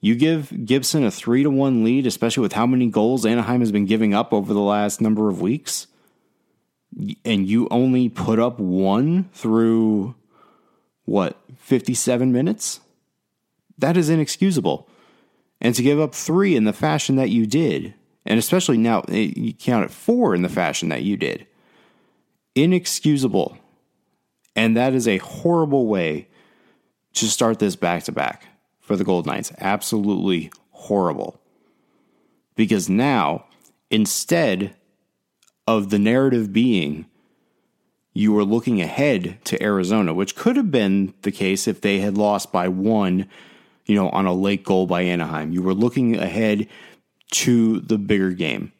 you 0.03 0.15
give 0.15 0.65
Gibson 0.65 1.03
a 1.03 1.11
three 1.11 1.43
to 1.43 1.49
one 1.49 1.83
lead, 1.83 2.05
especially 2.07 2.41
with 2.41 2.53
how 2.53 2.65
many 2.65 2.87
goals 2.87 3.25
Anaheim 3.25 3.61
has 3.61 3.71
been 3.71 3.85
giving 3.85 4.13
up 4.13 4.33
over 4.33 4.53
the 4.53 4.59
last 4.59 4.99
number 4.99 5.29
of 5.29 5.41
weeks, 5.41 5.87
and 7.23 7.47
you 7.47 7.67
only 7.71 8.09
put 8.09 8.39
up 8.39 8.59
one 8.59 9.29
through 9.33 10.15
what, 11.05 11.37
57 11.57 12.31
minutes? 12.31 12.79
That 13.77 13.97
is 13.97 14.09
inexcusable. 14.09 14.87
And 15.59 15.75
to 15.75 15.83
give 15.83 15.99
up 15.99 16.13
three 16.13 16.55
in 16.55 16.65
the 16.65 16.73
fashion 16.73 17.15
that 17.15 17.29
you 17.29 17.45
did, 17.45 17.93
and 18.25 18.39
especially 18.39 18.77
now 18.77 19.01
eh, 19.09 19.31
you 19.35 19.53
count 19.53 19.85
it 19.85 19.91
four 19.91 20.35
in 20.35 20.41
the 20.41 20.49
fashion 20.49 20.89
that 20.89 21.03
you 21.03 21.17
did, 21.17 21.47
inexcusable. 22.55 23.57
And 24.55 24.77
that 24.77 24.93
is 24.93 25.07
a 25.07 25.17
horrible 25.17 25.87
way 25.87 26.27
to 27.13 27.25
start 27.27 27.59
this 27.59 27.75
back 27.75 28.03
to 28.03 28.11
back 28.11 28.47
for 28.81 28.95
the 28.95 29.03
Gold 29.03 29.25
Knights. 29.25 29.51
Absolutely 29.59 30.51
horrible. 30.71 31.39
Because 32.55 32.89
now, 32.89 33.45
instead 33.89 34.75
of 35.65 35.89
the 35.89 35.99
narrative 35.99 36.53
being 36.53 37.05
you 38.13 38.31
were 38.31 38.43
looking 38.43 38.81
ahead 38.81 39.39
to 39.45 39.61
Arizona, 39.61 40.13
which 40.13 40.35
could 40.35 40.55
have 40.55 40.71
been 40.71 41.13
the 41.23 41.31
case 41.31 41.67
if 41.67 41.81
they 41.81 41.99
had 41.99 42.17
lost 42.17 42.51
by 42.51 42.67
one, 42.67 43.27
you 43.85 43.95
know, 43.95 44.09
on 44.09 44.25
a 44.25 44.33
late 44.33 44.63
goal 44.63 44.85
by 44.85 45.01
Anaheim. 45.01 45.51
You 45.51 45.63
were 45.63 45.73
looking 45.73 46.15
ahead 46.15 46.67
to 47.31 47.79
the 47.79 47.97
bigger 47.97 48.31
game. 48.31 48.71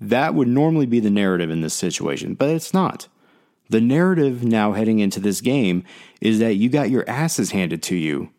That 0.00 0.34
would 0.34 0.48
normally 0.48 0.86
be 0.86 1.00
the 1.00 1.10
narrative 1.10 1.50
in 1.50 1.62
this 1.62 1.74
situation, 1.74 2.34
but 2.34 2.50
it's 2.50 2.74
not. 2.74 3.08
The 3.70 3.80
narrative 3.80 4.44
now 4.44 4.72
heading 4.72 4.98
into 4.98 5.20
this 5.20 5.40
game 5.40 5.84
is 6.20 6.38
that 6.40 6.56
you 6.56 6.68
got 6.68 6.90
your 6.90 7.08
asses 7.08 7.52
handed 7.52 7.82
to 7.84 7.96
you 7.96 8.30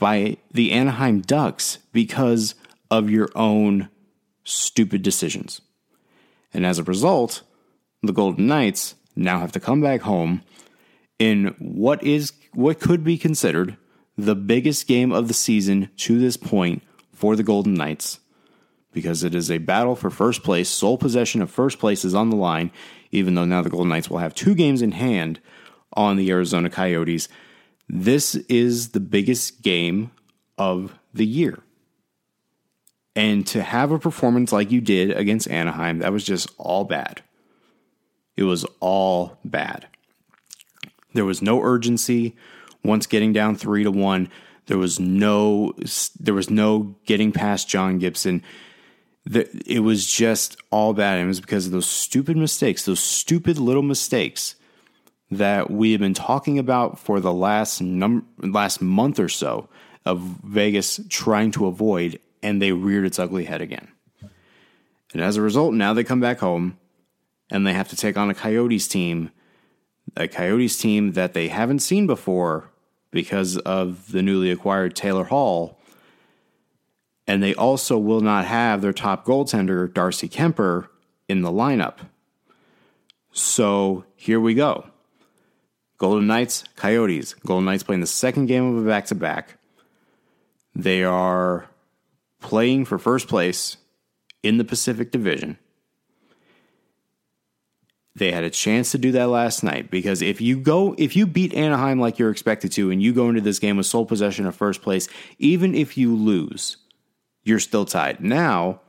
by 0.00 0.38
the 0.50 0.72
Anaheim 0.72 1.20
Ducks 1.20 1.78
because 1.92 2.56
of 2.90 3.08
your 3.08 3.28
own 3.36 3.88
stupid 4.42 5.02
decisions. 5.02 5.60
And 6.52 6.66
as 6.66 6.80
a 6.80 6.84
result, 6.84 7.42
the 8.02 8.12
Golden 8.12 8.48
Knights 8.48 8.96
now 9.16 9.40
have 9.40 9.52
to 9.52 9.60
come 9.60 9.80
back 9.80 10.02
home 10.02 10.42
in 11.18 11.54
what 11.58 12.02
is 12.02 12.32
what 12.52 12.80
could 12.80 13.04
be 13.04 13.18
considered 13.18 13.76
the 14.16 14.34
biggest 14.34 14.86
game 14.86 15.12
of 15.12 15.28
the 15.28 15.34
season 15.34 15.90
to 15.96 16.18
this 16.18 16.36
point 16.36 16.82
for 17.12 17.36
the 17.36 17.42
Golden 17.42 17.74
Knights 17.74 18.20
because 18.92 19.24
it 19.24 19.34
is 19.34 19.50
a 19.50 19.58
battle 19.58 19.96
for 19.96 20.08
first 20.08 20.42
place. 20.42 20.68
Sole 20.68 20.96
possession 20.96 21.42
of 21.42 21.50
first 21.50 21.78
place 21.78 22.04
is 22.04 22.14
on 22.14 22.30
the 22.30 22.36
line, 22.36 22.70
even 23.10 23.34
though 23.34 23.44
now 23.44 23.60
the 23.60 23.70
Golden 23.70 23.88
Knights 23.88 24.08
will 24.08 24.18
have 24.18 24.34
two 24.34 24.54
games 24.54 24.80
in 24.80 24.92
hand 24.92 25.40
on 25.94 26.16
the 26.16 26.30
Arizona 26.30 26.70
Coyotes. 26.70 27.28
This 27.88 28.36
is 28.36 28.90
the 28.90 29.00
biggest 29.00 29.62
game 29.62 30.12
of 30.56 30.96
the 31.12 31.26
year. 31.26 31.58
And 33.16 33.46
to 33.48 33.62
have 33.62 33.90
a 33.90 33.98
performance 33.98 34.52
like 34.52 34.70
you 34.70 34.80
did 34.80 35.10
against 35.10 35.48
Anaheim, 35.48 35.98
that 35.98 36.12
was 36.12 36.24
just 36.24 36.50
all 36.56 36.84
bad. 36.84 37.22
It 38.36 38.44
was 38.44 38.64
all 38.80 39.38
bad. 39.44 39.86
There 41.12 41.24
was 41.24 41.40
no 41.40 41.62
urgency 41.62 42.34
once 42.82 43.06
getting 43.06 43.32
down 43.32 43.56
3 43.56 43.84
to 43.84 43.90
1. 43.90 44.28
There 44.66 44.78
was 44.78 44.98
no 44.98 45.74
there 46.18 46.34
was 46.34 46.50
no 46.50 46.96
getting 47.06 47.32
past 47.32 47.68
John 47.68 47.98
Gibson. 47.98 48.42
It 49.26 49.82
was 49.82 50.06
just 50.06 50.56
all 50.70 50.92
bad. 50.94 51.18
It 51.18 51.26
was 51.26 51.40
because 51.40 51.66
of 51.66 51.72
those 51.72 51.86
stupid 51.86 52.36
mistakes, 52.36 52.84
those 52.84 53.00
stupid 53.00 53.58
little 53.58 53.82
mistakes 53.82 54.56
that 55.30 55.70
we 55.70 55.92
have 55.92 56.00
been 56.00 56.14
talking 56.14 56.58
about 56.58 56.98
for 56.98 57.20
the 57.20 57.32
last 57.32 57.80
num- 57.80 58.26
last 58.38 58.80
month 58.80 59.18
or 59.18 59.28
so 59.28 59.68
of 60.04 60.20
Vegas 60.20 61.00
trying 61.08 61.50
to 61.52 61.66
avoid, 61.66 62.20
and 62.42 62.60
they 62.60 62.72
reared 62.72 63.06
its 63.06 63.18
ugly 63.18 63.44
head 63.44 63.62
again. 63.62 63.88
And 65.12 65.22
as 65.22 65.36
a 65.36 65.42
result, 65.42 65.74
now 65.74 65.94
they 65.94 66.04
come 66.04 66.20
back 66.20 66.40
home 66.40 66.78
and 67.50 67.66
they 67.66 67.72
have 67.72 67.88
to 67.88 67.96
take 67.96 68.16
on 68.16 68.30
a 68.30 68.34
Coyotes 68.34 68.88
team, 68.88 69.30
a 70.16 70.28
Coyotes 70.28 70.78
team 70.78 71.12
that 71.12 71.34
they 71.34 71.48
haven't 71.48 71.80
seen 71.80 72.06
before 72.06 72.70
because 73.10 73.56
of 73.58 74.12
the 74.12 74.22
newly 74.22 74.50
acquired 74.50 74.96
Taylor 74.96 75.24
Hall. 75.24 75.78
And 77.26 77.42
they 77.42 77.54
also 77.54 77.98
will 77.98 78.20
not 78.20 78.44
have 78.44 78.82
their 78.82 78.92
top 78.92 79.24
goaltender, 79.24 79.92
Darcy 79.92 80.28
Kuemper, 80.28 80.88
in 81.28 81.42
the 81.42 81.50
lineup. 81.50 81.98
So 83.32 84.04
here 84.16 84.40
we 84.40 84.54
go. 84.54 84.86
Golden 85.96 86.26
Knights, 86.26 86.64
Coyotes. 86.76 87.34
Golden 87.34 87.64
Knights 87.64 87.82
playing 87.82 88.00
the 88.00 88.06
second 88.06 88.46
game 88.46 88.76
of 88.76 88.84
a 88.84 88.86
back 88.86 89.06
to 89.06 89.14
back. 89.14 89.58
They 90.74 91.04
are 91.04 91.68
playing 92.40 92.84
for 92.84 92.98
first 92.98 93.28
place 93.28 93.76
in 94.42 94.58
the 94.58 94.64
Pacific 94.64 95.10
Division. 95.10 95.58
They 98.16 98.30
had 98.30 98.44
a 98.44 98.50
chance 98.50 98.92
to 98.92 98.98
do 98.98 99.10
that 99.12 99.28
last 99.28 99.64
night 99.64 99.90
because 99.90 100.22
if 100.22 100.40
you 100.40 100.56
go, 100.56 100.94
if 100.98 101.16
you 101.16 101.26
beat 101.26 101.52
Anaheim 101.52 101.98
like 101.98 102.18
you're 102.18 102.30
expected 102.30 102.70
to, 102.72 102.90
and 102.90 103.02
you 103.02 103.12
go 103.12 103.28
into 103.28 103.40
this 103.40 103.58
game 103.58 103.76
with 103.76 103.86
sole 103.86 104.06
possession 104.06 104.46
of 104.46 104.54
first 104.54 104.82
place, 104.82 105.08
even 105.38 105.74
if 105.74 105.98
you 105.98 106.14
lose, 106.14 106.76
you're 107.42 107.58
still 107.58 107.84
tied. 107.84 108.20
Now, 108.20 108.80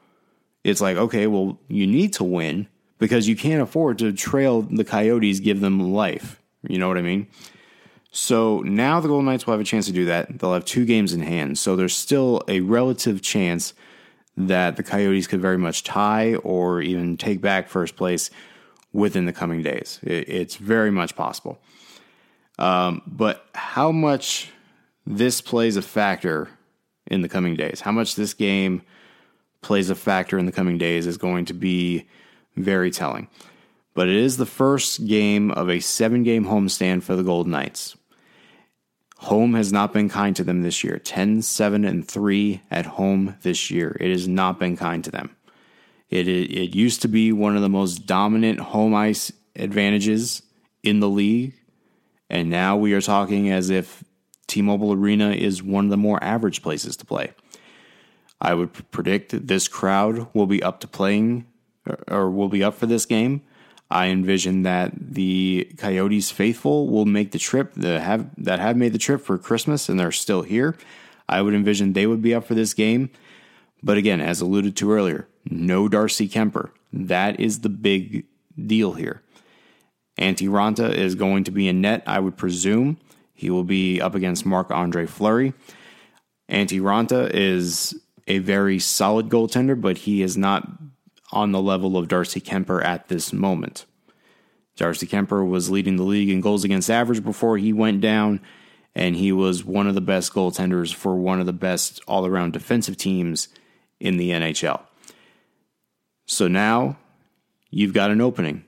it's 0.64 0.80
like, 0.80 0.98
okay, 0.98 1.26
well, 1.26 1.60
you 1.68 1.88
need 1.88 2.14
to 2.14 2.24
win 2.24 2.68
because 3.00 3.28
you 3.28 3.36
can't 3.36 3.64
afford 3.64 3.98
to 4.00 4.14
trail 4.14 4.62
the 4.62 4.84
Coyotes, 4.84 5.40
give 5.40 5.60
them 5.60 5.94
life. 5.94 6.40
You 6.68 6.78
know 6.78 6.88
what 6.88 6.98
I 6.98 7.02
mean? 7.02 7.28
So 8.12 8.60
now 8.60 9.00
the 9.00 9.08
Golden 9.08 9.26
Knights 9.26 9.46
will 9.46 9.54
have 9.54 9.62
a 9.62 9.66
chance 9.66 9.88
to 9.88 9.92
do 9.92 10.06
that. 10.06 10.40
They'll 10.40 10.54
have 10.54 10.66
two 10.66 10.86
games 10.86 11.14
in 11.14 11.22
hand. 11.22 11.58
So 11.58 11.76
there's 11.76 11.96
still 11.96 12.42
a 12.48 12.62
relative 12.62 13.22
chance 13.22 13.74
that 14.38 14.78
the 14.78 14.84
Coyotes 14.84 15.28
could 15.28 15.42
very 15.42 15.58
much 15.58 15.84
tie 15.84 16.36
or 16.36 16.82
even 16.82 17.18
take 17.18 17.42
back 17.42 17.68
first 17.70 17.96
place 17.96 18.30
within 18.96 19.26
the 19.26 19.34
coming 19.34 19.62
days. 19.62 20.00
It's 20.04 20.56
very 20.56 20.90
much 20.90 21.16
possible. 21.18 21.60
Um, 22.58 23.02
but 23.06 23.46
how 23.54 23.92
much 23.92 24.52
this 25.06 25.42
plays 25.42 25.76
a 25.76 25.82
factor 25.82 26.50
in 27.06 27.22
the 27.22 27.30
coming 27.30 27.56
days, 27.56 27.82
how 27.82 27.92
much 27.92 28.16
this 28.16 28.34
game 28.34 28.82
plays 29.62 29.90
a 29.90 29.96
factor 29.96 30.40
in 30.40 30.46
the 30.46 30.52
coming 30.52 30.78
days 30.78 31.06
is 31.06 31.18
going 31.18 31.44
to 31.46 31.54
be 31.54 32.08
very 32.56 32.90
telling. 32.90 33.28
But 33.94 34.08
it 34.08 34.16
is 34.16 34.38
the 34.38 34.46
first 34.46 35.06
game 35.06 35.52
of 35.52 35.70
a 35.70 35.82
seven 35.82 36.24
game 36.24 36.46
homestand 36.46 37.04
for 37.04 37.16
the 37.16 37.24
Golden 37.24 37.52
Knights. 37.52 37.98
Home 39.18 39.56
has 39.56 39.74
not 39.74 39.92
been 39.92 40.08
kind 40.08 40.36
to 40.36 40.44
them 40.44 40.62
this 40.62 40.84
year. 40.84 41.00
10, 41.00 41.42
7, 41.42 41.84
and 41.84 42.08
3 42.08 42.62
at 42.72 42.86
home 42.86 43.36
this 43.42 43.72
year. 43.72 43.98
It 44.00 44.12
has 44.12 44.28
not 44.28 44.60
been 44.60 44.78
kind 44.78 45.04
to 45.04 45.12
them. 45.12 45.36
It, 46.10 46.28
it, 46.28 46.52
it 46.52 46.76
used 46.76 47.02
to 47.02 47.08
be 47.08 47.32
one 47.32 47.56
of 47.56 47.62
the 47.62 47.70
most 47.70 48.06
dominant 48.06 48.60
home 48.60 48.94
ice 48.94 49.32
advantages 49.56 50.42
in 50.84 51.00
the 51.00 51.10
league. 51.10 51.54
And 52.30 52.50
now 52.50 52.78
we 52.78 52.94
are 52.94 53.02
talking 53.02 53.50
as 53.50 53.70
if 53.70 54.04
T 54.48 54.62
Mobile 54.62 54.94
Arena 54.94 55.32
is 55.32 55.64
one 55.64 55.86
of 55.86 55.92
the 55.92 55.98
more 55.98 56.24
average 56.24 56.62
places 56.62 56.96
to 56.98 57.06
play. 57.06 57.34
I 58.40 58.54
would 58.54 58.92
predict 58.92 59.32
that 59.32 59.48
this 59.48 59.68
crowd 59.68 60.28
will 60.34 60.46
be 60.46 60.62
up 60.62 60.80
to 60.82 60.88
playing 60.88 61.46
or 62.08 62.30
will 62.30 62.50
be 62.50 62.64
up 62.64 62.76
for 62.76 62.86
this 62.86 63.06
game. 63.06 63.42
I 63.90 64.08
envision 64.08 64.64
that 64.64 64.94
the 64.98 65.72
Coyotes 65.78 66.32
faithful 66.32 66.88
will 66.88 67.06
make 67.06 67.32
the 67.32 67.40
trip 67.40 67.74
that 67.76 68.02
have 68.02 68.30
that 68.44 68.60
have 68.60 68.76
made 68.76 68.94
the 68.94 69.00
trip 69.00 69.22
for 69.22 69.38
Christmas 69.38 69.90
and 69.90 70.00
they're 70.00 70.12
still 70.12 70.42
here. 70.42 70.76
I 71.30 71.42
would 71.42 71.54
envision 71.54 71.94
they 71.94 72.08
would 72.08 72.22
be 72.22 72.34
up 72.34 72.46
for 72.46 72.56
this 72.56 72.74
game. 72.74 73.10
But 73.84 73.98
again, 73.98 74.22
as 74.22 74.42
alluded 74.42 74.76
to 74.78 74.92
earlier, 74.92 75.28
no 75.50 75.88
Darcy 75.88 76.28
Kuemper. 76.28 76.72
That 76.92 77.40
is 77.40 77.60
the 77.60 77.70
big 77.70 78.26
deal 78.66 78.94
here. 78.94 79.22
Antti 80.18 80.48
Raanta 80.48 80.94
is 80.94 81.16
going 81.16 81.44
to 81.44 81.52
be 81.52 81.68
in 81.68 81.82
net, 81.82 82.04
I 82.08 82.20
would 82.20 82.38
presume. 82.38 82.98
He 83.34 83.50
will 83.50 83.66
be 83.66 84.00
up 84.00 84.16
against 84.16 84.46
Marc 84.46 84.72
Andre 84.72 85.06
Fleury. 85.06 85.54
Antti 86.50 86.80
Raanta 86.80 87.30
is 87.34 88.00
a 88.28 88.40
very 88.40 88.80
solid 88.80 89.30
goaltender, 89.30 89.80
but 89.80 90.00
he 90.00 90.22
is 90.22 90.38
not 90.38 90.68
on 91.32 91.52
the 91.52 91.62
level 91.62 91.98
of 91.98 92.08
Darcy 92.08 92.40
Kuemper 92.40 92.84
at 92.84 93.10
this 93.10 93.34
moment. 93.34 93.86
Darcy 94.78 95.08
Kuemper 95.08 95.48
was 95.48 95.70
leading 95.70 95.96
the 95.96 96.04
league 96.04 96.30
in 96.30 96.42
goals 96.42 96.64
against 96.64 96.90
average 96.90 97.24
before 97.24 97.58
he 97.58 97.74
went 97.74 98.02
down, 98.02 98.42
and 98.94 99.16
he 99.16 99.32
was 99.32 99.66
one 99.66 99.88
of 99.88 99.96
the 99.96 100.02
best 100.02 100.34
goaltenders 100.34 100.94
for 100.94 101.16
one 101.16 101.40
of 101.40 101.46
the 101.46 101.54
best 101.54 102.02
all 102.08 102.26
around 102.26 102.54
defensive 102.54 102.98
teams 102.98 103.50
in 104.00 104.18
the 104.18 104.32
NHL. 104.32 104.82
So 106.26 106.48
now 106.48 106.98
you've 107.70 107.94
got 107.94 108.12
an 108.12 108.22
opening. 108.22 108.64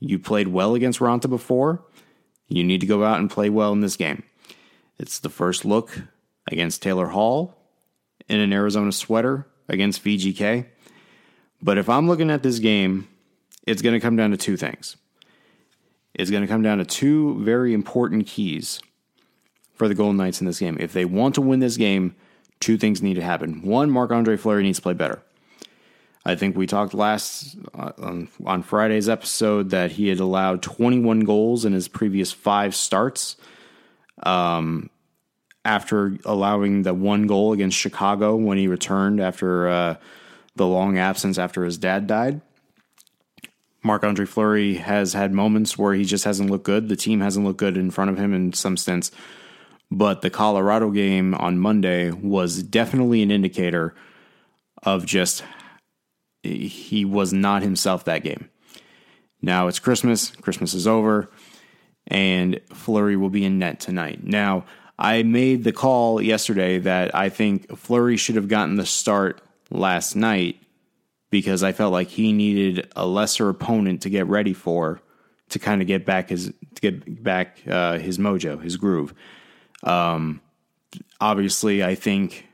You 0.00 0.18
played 0.18 0.48
well 0.48 0.74
against 0.74 1.00
Raanta 1.00 1.28
before. 1.28 1.82
You 2.48 2.64
need 2.64 2.80
to 2.80 2.86
go 2.86 3.04
out 3.04 3.18
and 3.18 3.30
play 3.30 3.48
well 3.48 3.72
in 3.72 3.80
this 3.80 3.96
game. 3.96 4.22
It's 4.98 5.18
the 5.18 5.30
first 5.30 5.64
look 5.64 6.02
against 6.50 6.82
Taylor 6.82 7.08
Hall 7.08 7.56
in 8.28 8.40
an 8.40 8.52
Arizona 8.52 8.92
sweater 8.92 9.46
against 9.68 10.04
VGK. 10.04 10.66
But 11.62 11.78
if 11.78 11.88
I'm 11.88 12.06
looking 12.06 12.30
at 12.30 12.42
this 12.42 12.58
game, 12.58 13.08
it's 13.66 13.82
going 13.82 13.94
to 13.94 14.00
come 14.00 14.16
down 14.16 14.30
to 14.30 14.36
two 14.36 14.56
things. 14.56 14.96
It's 16.14 16.30
going 16.30 16.42
to 16.42 16.48
come 16.48 16.62
down 16.62 16.78
to 16.78 16.84
two 16.84 17.42
very 17.42 17.72
important 17.72 18.26
keys 18.26 18.80
for 19.74 19.88
the 19.88 19.94
Golden 19.94 20.16
Knights 20.16 20.40
in 20.40 20.46
this 20.46 20.60
game. 20.60 20.76
If 20.78 20.92
they 20.92 21.04
want 21.04 21.34
to 21.36 21.40
win 21.40 21.60
this 21.60 21.76
game, 21.76 22.14
two 22.60 22.76
things 22.76 23.02
need 23.02 23.14
to 23.14 23.22
happen. 23.22 23.62
One, 23.62 23.90
Marc 23.90 24.12
Andre 24.12 24.36
Fleury 24.36 24.62
needs 24.62 24.78
to 24.78 24.82
play 24.82 24.92
better. 24.92 25.22
I 26.26 26.36
think 26.36 26.56
we 26.56 26.66
talked 26.66 26.94
last 26.94 27.56
uh, 27.74 27.92
on, 27.98 28.28
on 28.46 28.62
Friday's 28.62 29.08
episode 29.08 29.70
that 29.70 29.92
he 29.92 30.08
had 30.08 30.20
allowed 30.20 30.62
21 30.62 31.20
goals 31.20 31.64
in 31.64 31.72
his 31.72 31.88
previous 31.88 32.32
five 32.32 32.74
starts. 32.74 33.36
Um, 34.22 34.90
after 35.64 36.18
allowing 36.24 36.82
the 36.82 36.94
one 36.94 37.26
goal 37.26 37.52
against 37.52 37.78
Chicago 37.78 38.36
when 38.36 38.58
he 38.58 38.68
returned 38.68 39.20
after 39.20 39.68
uh, 39.68 39.96
the 40.56 40.66
long 40.66 40.98
absence 40.98 41.38
after 41.38 41.64
his 41.64 41.78
dad 41.78 42.06
died. 42.06 42.40
Marc 43.82 44.04
Andre 44.04 44.24
Fleury 44.24 44.74
has 44.74 45.12
had 45.12 45.32
moments 45.32 45.76
where 45.76 45.94
he 45.94 46.04
just 46.04 46.24
hasn't 46.24 46.50
looked 46.50 46.64
good. 46.64 46.88
The 46.88 46.96
team 46.96 47.20
hasn't 47.20 47.44
looked 47.44 47.58
good 47.58 47.76
in 47.76 47.90
front 47.90 48.10
of 48.10 48.18
him 48.18 48.32
in 48.32 48.52
some 48.52 48.76
sense. 48.76 49.10
But 49.90 50.22
the 50.22 50.30
Colorado 50.30 50.90
game 50.90 51.34
on 51.34 51.58
Monday 51.58 52.10
was 52.10 52.62
definitely 52.62 53.22
an 53.22 53.30
indicator 53.30 53.94
of 54.82 55.06
just 55.06 55.44
he 56.44 57.04
was 57.04 57.32
not 57.32 57.62
himself 57.62 58.04
that 58.04 58.22
game. 58.22 58.48
Now 59.42 59.68
it's 59.68 59.78
Christmas. 59.78 60.30
Christmas 60.30 60.74
is 60.74 60.86
over, 60.86 61.30
and 62.06 62.60
Fleury 62.72 63.16
will 63.16 63.30
be 63.30 63.44
in 63.44 63.58
net 63.58 63.80
tonight. 63.80 64.24
Now, 64.24 64.64
I 64.98 65.22
made 65.22 65.64
the 65.64 65.72
call 65.72 66.20
yesterday 66.20 66.78
that 66.78 67.14
I 67.14 67.28
think 67.28 67.76
Fleury 67.76 68.16
should 68.16 68.36
have 68.36 68.48
gotten 68.48 68.76
the 68.76 68.86
start 68.86 69.40
last 69.70 70.14
night 70.14 70.60
because 71.30 71.62
I 71.62 71.72
felt 71.72 71.92
like 71.92 72.08
he 72.08 72.32
needed 72.32 72.88
a 72.94 73.06
lesser 73.06 73.48
opponent 73.48 74.02
to 74.02 74.10
get 74.10 74.26
ready 74.28 74.52
for 74.52 75.00
to 75.48 75.58
kind 75.58 75.80
of 75.80 75.88
get 75.88 76.06
back 76.06 76.30
his 76.30 76.52
to 76.74 76.80
get 76.80 77.22
back 77.22 77.58
uh, 77.68 77.98
his 77.98 78.18
mojo, 78.18 78.62
his 78.62 78.76
groove. 78.76 79.12
Um, 79.82 80.40
obviously, 81.20 81.82
I 81.84 81.96
think 81.96 82.46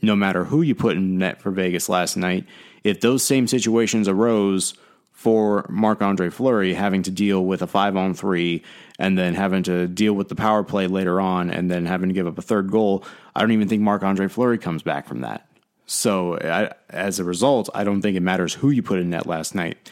no 0.00 0.14
matter 0.14 0.44
who 0.44 0.62
you 0.62 0.74
put 0.74 0.96
in 0.96 1.18
net 1.18 1.40
for 1.42 1.50
Vegas 1.50 1.88
last 1.88 2.16
night, 2.16 2.46
if 2.84 3.00
those 3.00 3.22
same 3.22 3.46
situations 3.46 4.08
arose 4.08 4.74
for 5.12 5.66
Marc 5.68 6.00
Andre 6.00 6.30
Fleury 6.30 6.74
having 6.74 7.02
to 7.02 7.10
deal 7.10 7.44
with 7.44 7.60
a 7.60 7.66
five 7.66 7.96
on 7.96 8.14
three 8.14 8.62
and 9.00 9.18
then 9.18 9.34
having 9.34 9.64
to 9.64 9.88
deal 9.88 10.12
with 10.12 10.28
the 10.28 10.36
power 10.36 10.62
play 10.62 10.86
later 10.86 11.20
on 11.20 11.50
and 11.50 11.68
then 11.68 11.86
having 11.86 12.08
to 12.08 12.14
give 12.14 12.28
up 12.28 12.38
a 12.38 12.42
third 12.42 12.70
goal, 12.70 13.04
I 13.34 13.40
don't 13.40 13.50
even 13.50 13.68
think 13.68 13.82
Marc 13.82 14.04
Andre 14.04 14.28
Fleury 14.28 14.58
comes 14.58 14.82
back 14.82 15.08
from 15.08 15.22
that. 15.22 15.48
So 15.86 16.38
I, 16.38 16.70
as 16.90 17.18
a 17.18 17.24
result, 17.24 17.68
I 17.74 17.82
don't 17.82 18.00
think 18.00 18.16
it 18.16 18.20
matters 18.20 18.54
who 18.54 18.70
you 18.70 18.82
put 18.82 19.00
in 19.00 19.10
net 19.10 19.26
last 19.26 19.56
night. 19.56 19.90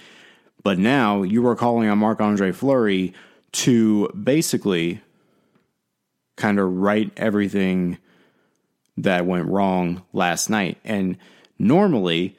But 0.62 0.78
now 0.78 1.22
you 1.22 1.44
are 1.48 1.56
calling 1.56 1.88
on 1.88 1.98
Marc 1.98 2.20
Andre 2.20 2.52
Fleury 2.52 3.12
to 3.52 4.08
basically 4.10 5.00
kind 6.36 6.58
of 6.58 6.70
right 6.72 7.10
everything 7.16 7.98
that 8.96 9.26
went 9.26 9.46
wrong 9.46 10.02
last 10.12 10.50
night. 10.50 10.78
And 10.84 11.16
normally, 11.58 12.36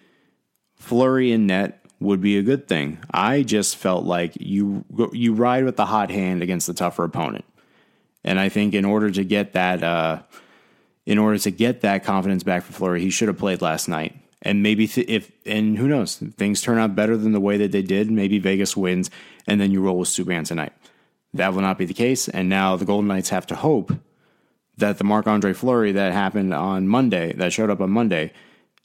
Fleury 0.78 1.32
in 1.32 1.48
net 1.48 1.84
would 2.00 2.22
be 2.22 2.38
a 2.38 2.44
good 2.44 2.68
thing. 2.68 3.00
I 3.12 3.44
just 3.44 3.76
felt 3.76 4.06
like 4.06 4.34
you 4.40 4.86
you 5.12 5.34
ride 5.34 5.66
with 5.66 5.76
the 5.76 5.86
hot 5.86 6.12
hand 6.12 6.42
against 6.42 6.68
the 6.68 6.74
tougher 6.74 7.04
opponent, 7.04 7.46
and 8.24 8.40
I 8.40 8.50
think 8.50 8.74
in 8.74 8.86
order 8.86 9.10
to 9.12 9.24
get 9.24 9.54
that 9.54 9.84
uh, 9.84 10.22
in 11.06 11.18
order 11.18 11.38
to 11.40 11.52
get 11.52 11.82
that 11.82 12.04
confidence 12.04 12.44
back 12.44 12.63
for 12.63 12.74
Fleury, 12.74 13.02
he 13.02 13.10
should 13.10 13.28
have 13.28 13.38
played 13.38 13.62
last 13.62 13.88
night. 13.88 14.16
And 14.42 14.62
maybe 14.62 14.88
th- 14.88 15.08
if 15.10 15.32
and 15.46 15.78
who 15.78 15.88
knows, 15.88 16.18
things 16.18 16.62
turn 16.62 16.78
out 16.78 16.96
better 16.96 17.18
than 17.18 17.32
the 17.32 17.40
way 17.40 17.58
that 17.58 17.72
they 17.72 17.82
did. 17.82 18.12
Maybe 18.12 18.38
Vegas 18.38 18.78
wins, 18.78 19.10
and 19.48 19.60
then 19.60 19.72
you 19.72 19.82
roll 19.82 19.98
with 19.98 20.10
Subban 20.10 20.46
tonight. 20.46 20.74
That 21.34 21.54
will 21.54 21.62
not 21.62 21.78
be 21.78 21.86
the 21.86 21.94
case. 21.94 22.28
And 22.30 22.50
now 22.50 22.76
the 22.76 22.86
Golden 22.86 23.08
Knights 23.08 23.30
have 23.30 23.48
to 23.48 23.56
hope 23.56 23.92
that 24.78 24.98
the 24.98 25.04
Marc 25.04 25.28
Andre 25.28 25.54
Fleury 25.54 25.92
that 25.94 26.13
happened 26.13 26.54
on 26.54 26.88
Monday, 26.88 27.34
that 27.34 27.52
showed 27.52 27.70
up 27.70 27.82
on 27.82 27.90
Monday, 27.90 28.32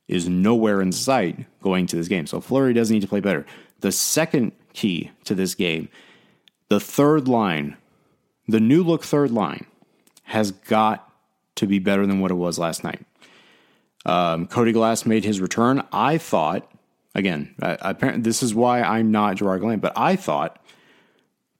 is 0.09 0.29
nowhere 0.29 0.81
in 0.81 0.93
sight 0.93 1.47
going 1.63 1.87
to 1.87 1.97
this 1.97 2.09
game. 2.09 2.27
So 2.27 2.41
Fleury 2.41 2.75
does 2.75 2.91
need 2.91 3.03
to 3.03 3.09
play 3.09 3.21
better. 3.21 3.47
The 3.81 3.93
second 3.93 4.53
key 4.73 5.11
to 5.25 5.35
this 5.35 5.55
game, 5.55 5.89
the 6.69 6.81
third 6.81 7.29
line, 7.29 7.77
the 8.49 8.61
new 8.61 8.83
look 8.83 9.05
third 9.05 9.31
line, 9.31 9.67
has 10.25 10.51
got 10.51 11.11
to 11.57 11.67
be 11.67 11.79
better 11.79 12.07
than 12.07 12.21
what 12.21 12.31
it 12.31 12.35
was 12.35 12.59
last 12.59 12.85
night. 12.85 13.05
Um, 14.05 14.47
Cody 14.47 14.73
Glass 14.73 15.07
made 15.07 15.25
his 15.25 15.41
return. 15.41 15.83
I 15.93 16.19
thought, 16.19 16.71
again, 17.15 17.55
apparently 17.61 18.23
this 18.23 18.43
is 18.43 18.55
why 18.55 18.83
I'm 18.83 19.11
not 19.11 19.37
Gerard 19.37 19.61
Gallant, 19.61 19.83
but 19.83 19.93
I 19.97 20.17
thought 20.17 20.59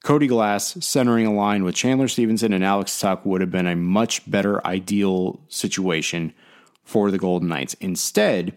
Cody 0.03 0.27
Glass 0.27 0.77
centering 0.85 1.27
a 1.27 1.33
line 1.33 1.63
with 1.63 1.77
Chandler 1.77 2.09
Stephenson 2.09 2.53
and 2.53 2.65
Alex 2.65 2.99
Tuch 2.99 3.25
would 3.25 3.41
have 3.41 3.51
been 3.51 3.69
a 3.69 3.77
much 3.77 4.29
better 4.29 4.67
ideal 4.67 5.41
situation 5.49 6.35
for 6.85 7.11
the 7.11 7.19
Golden 7.19 7.49
Knights. 7.49 7.75
Instead, 7.75 8.57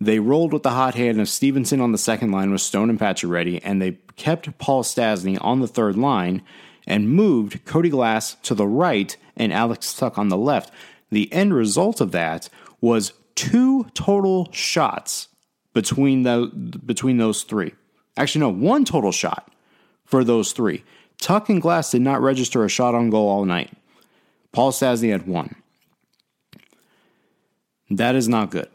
they 0.00 0.18
rolled 0.18 0.52
with 0.52 0.62
the 0.62 0.70
hot 0.70 0.94
hand 0.94 1.20
of 1.20 1.28
Stephenson 1.28 1.80
on 1.80 1.92
the 1.92 1.98
second 1.98 2.30
line 2.30 2.50
with 2.50 2.60
Stone 2.60 2.90
and 2.90 2.98
Pacioretty, 2.98 3.60
and 3.64 3.80
they 3.80 3.98
kept 4.16 4.58
Paul 4.58 4.82
Stastny 4.82 5.38
on 5.40 5.60
the 5.60 5.68
third 5.68 5.96
line 5.96 6.42
and 6.86 7.10
moved 7.10 7.64
Cody 7.64 7.88
Glass 7.88 8.36
to 8.42 8.54
the 8.54 8.66
right 8.66 9.16
and 9.36 9.52
Alex 9.52 9.94
Tuch 9.94 10.18
on 10.18 10.28
the 10.28 10.36
left. 10.36 10.72
The 11.10 11.32
end 11.32 11.54
result 11.54 12.00
of 12.00 12.12
that 12.12 12.48
was 12.80 13.12
two 13.34 13.84
total 13.94 14.50
shots 14.52 15.28
between 15.72 16.22
the 16.22 16.46
between 16.84 17.16
those 17.16 17.42
three. 17.42 17.72
Actually, 18.16 18.40
no, 18.40 18.50
one 18.50 18.84
total 18.84 19.12
shot 19.12 19.50
for 20.04 20.22
those 20.22 20.52
three. 20.52 20.84
Tuch 21.18 21.48
and 21.48 21.62
Glass 21.62 21.90
did 21.90 22.02
not 22.02 22.20
register 22.20 22.64
a 22.64 22.68
shot 22.68 22.94
on 22.94 23.10
goal 23.10 23.28
all 23.28 23.44
night. 23.44 23.72
Paul 24.52 24.70
Stastny 24.70 25.10
had 25.10 25.26
one. 25.26 25.56
That 27.90 28.14
is 28.14 28.28
not 28.28 28.50
good. 28.50 28.68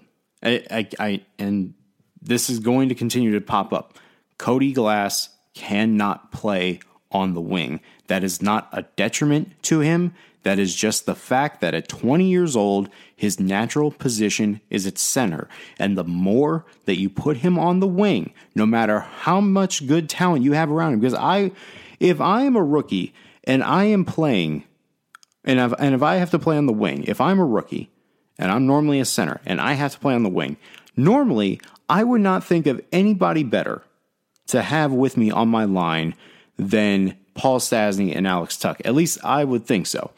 I, 0.44 0.64
I, 0.70 0.90
I, 1.00 1.22
and 1.38 1.74
this 2.22 2.50
is 2.50 2.60
going 2.60 2.90
to 2.90 2.96
continue 2.96 3.32
to 3.32 3.42
pop 3.42 3.74
up. 3.74 3.98
Cody 4.38 4.72
Glass 4.72 5.30
cannot 5.54 6.32
play 6.32 6.80
on 7.12 7.34
the 7.34 7.42
wing. 7.42 7.82
That 8.08 8.24
is 8.24 8.42
not 8.42 8.70
a 8.72 8.84
detriment 8.96 9.62
to 9.64 9.80
him. 9.80 10.14
That 10.44 10.60
is 10.60 10.74
just 10.74 11.06
the 11.06 11.16
fact 11.16 11.60
that 11.62 11.74
at 11.74 11.90
20 11.90 12.26
years 12.26 12.56
old, 12.56 12.90
his 13.16 13.40
natural 13.40 13.92
position 13.92 14.62
is 14.70 14.88
at 14.88 14.98
center. 14.98 15.50
And 15.78 15.98
the 15.98 16.06
more 16.06 16.66
that 16.86 16.98
you 16.98 17.10
put 17.10 17.38
him 17.38 17.60
on 17.60 17.80
the 17.80 17.88
wing, 17.88 18.34
no 18.56 18.66
matter 18.66 19.00
how 19.02 19.42
much 19.42 19.86
good 19.86 20.08
talent 20.08 20.44
you 20.44 20.54
have 20.54 20.72
around 20.72 20.94
him, 20.94 21.00
because 21.00 21.14
I, 21.14 21.52
if 22.00 22.22
I 22.22 22.44
am 22.44 22.56
a 22.56 22.64
rookie 22.64 23.14
and 23.44 23.64
I 23.64 23.86
am 23.86 24.06
playing, 24.06 24.64
and 25.44 25.60
if, 25.60 25.74
and 25.78 25.94
if 25.94 26.02
I 26.02 26.16
have 26.16 26.32
to 26.32 26.40
play 26.40 26.58
on 26.58 26.68
the 26.68 26.74
wing, 26.74 27.04
if 27.04 27.20
I'm 27.20 27.40
a 27.40 27.46
rookie 27.46 27.92
and 28.40 28.52
I'm 28.52 28.66
normally 28.66 29.00
a 29.00 29.06
center 29.06 29.40
and 29.46 29.62
I 29.62 29.74
have 29.74 29.92
to 29.92 30.00
play 30.00 30.16
on 30.16 30.24
the 30.24 30.30
wing, 30.30 30.58
normally 30.98 31.62
I 31.88 32.04
would 32.04 32.22
not 32.22 32.44
think 32.44 32.66
of 32.66 32.82
anybody 32.92 33.44
better 33.44 33.84
to 34.48 34.64
have 34.64 34.92
with 34.92 35.18
me 35.18 35.30
on 35.30 35.50
my 35.50 35.66
line 35.66 36.16
than 36.58 37.16
Paul 37.36 37.60
Stastny 37.60 38.16
and 38.16 38.28
Alex 38.28 38.58
Tuch. 38.58 38.82
At 38.84 38.96
least 38.96 39.20
I 39.24 39.44
would 39.44 39.66
think 39.66 39.86
so. 39.86 40.12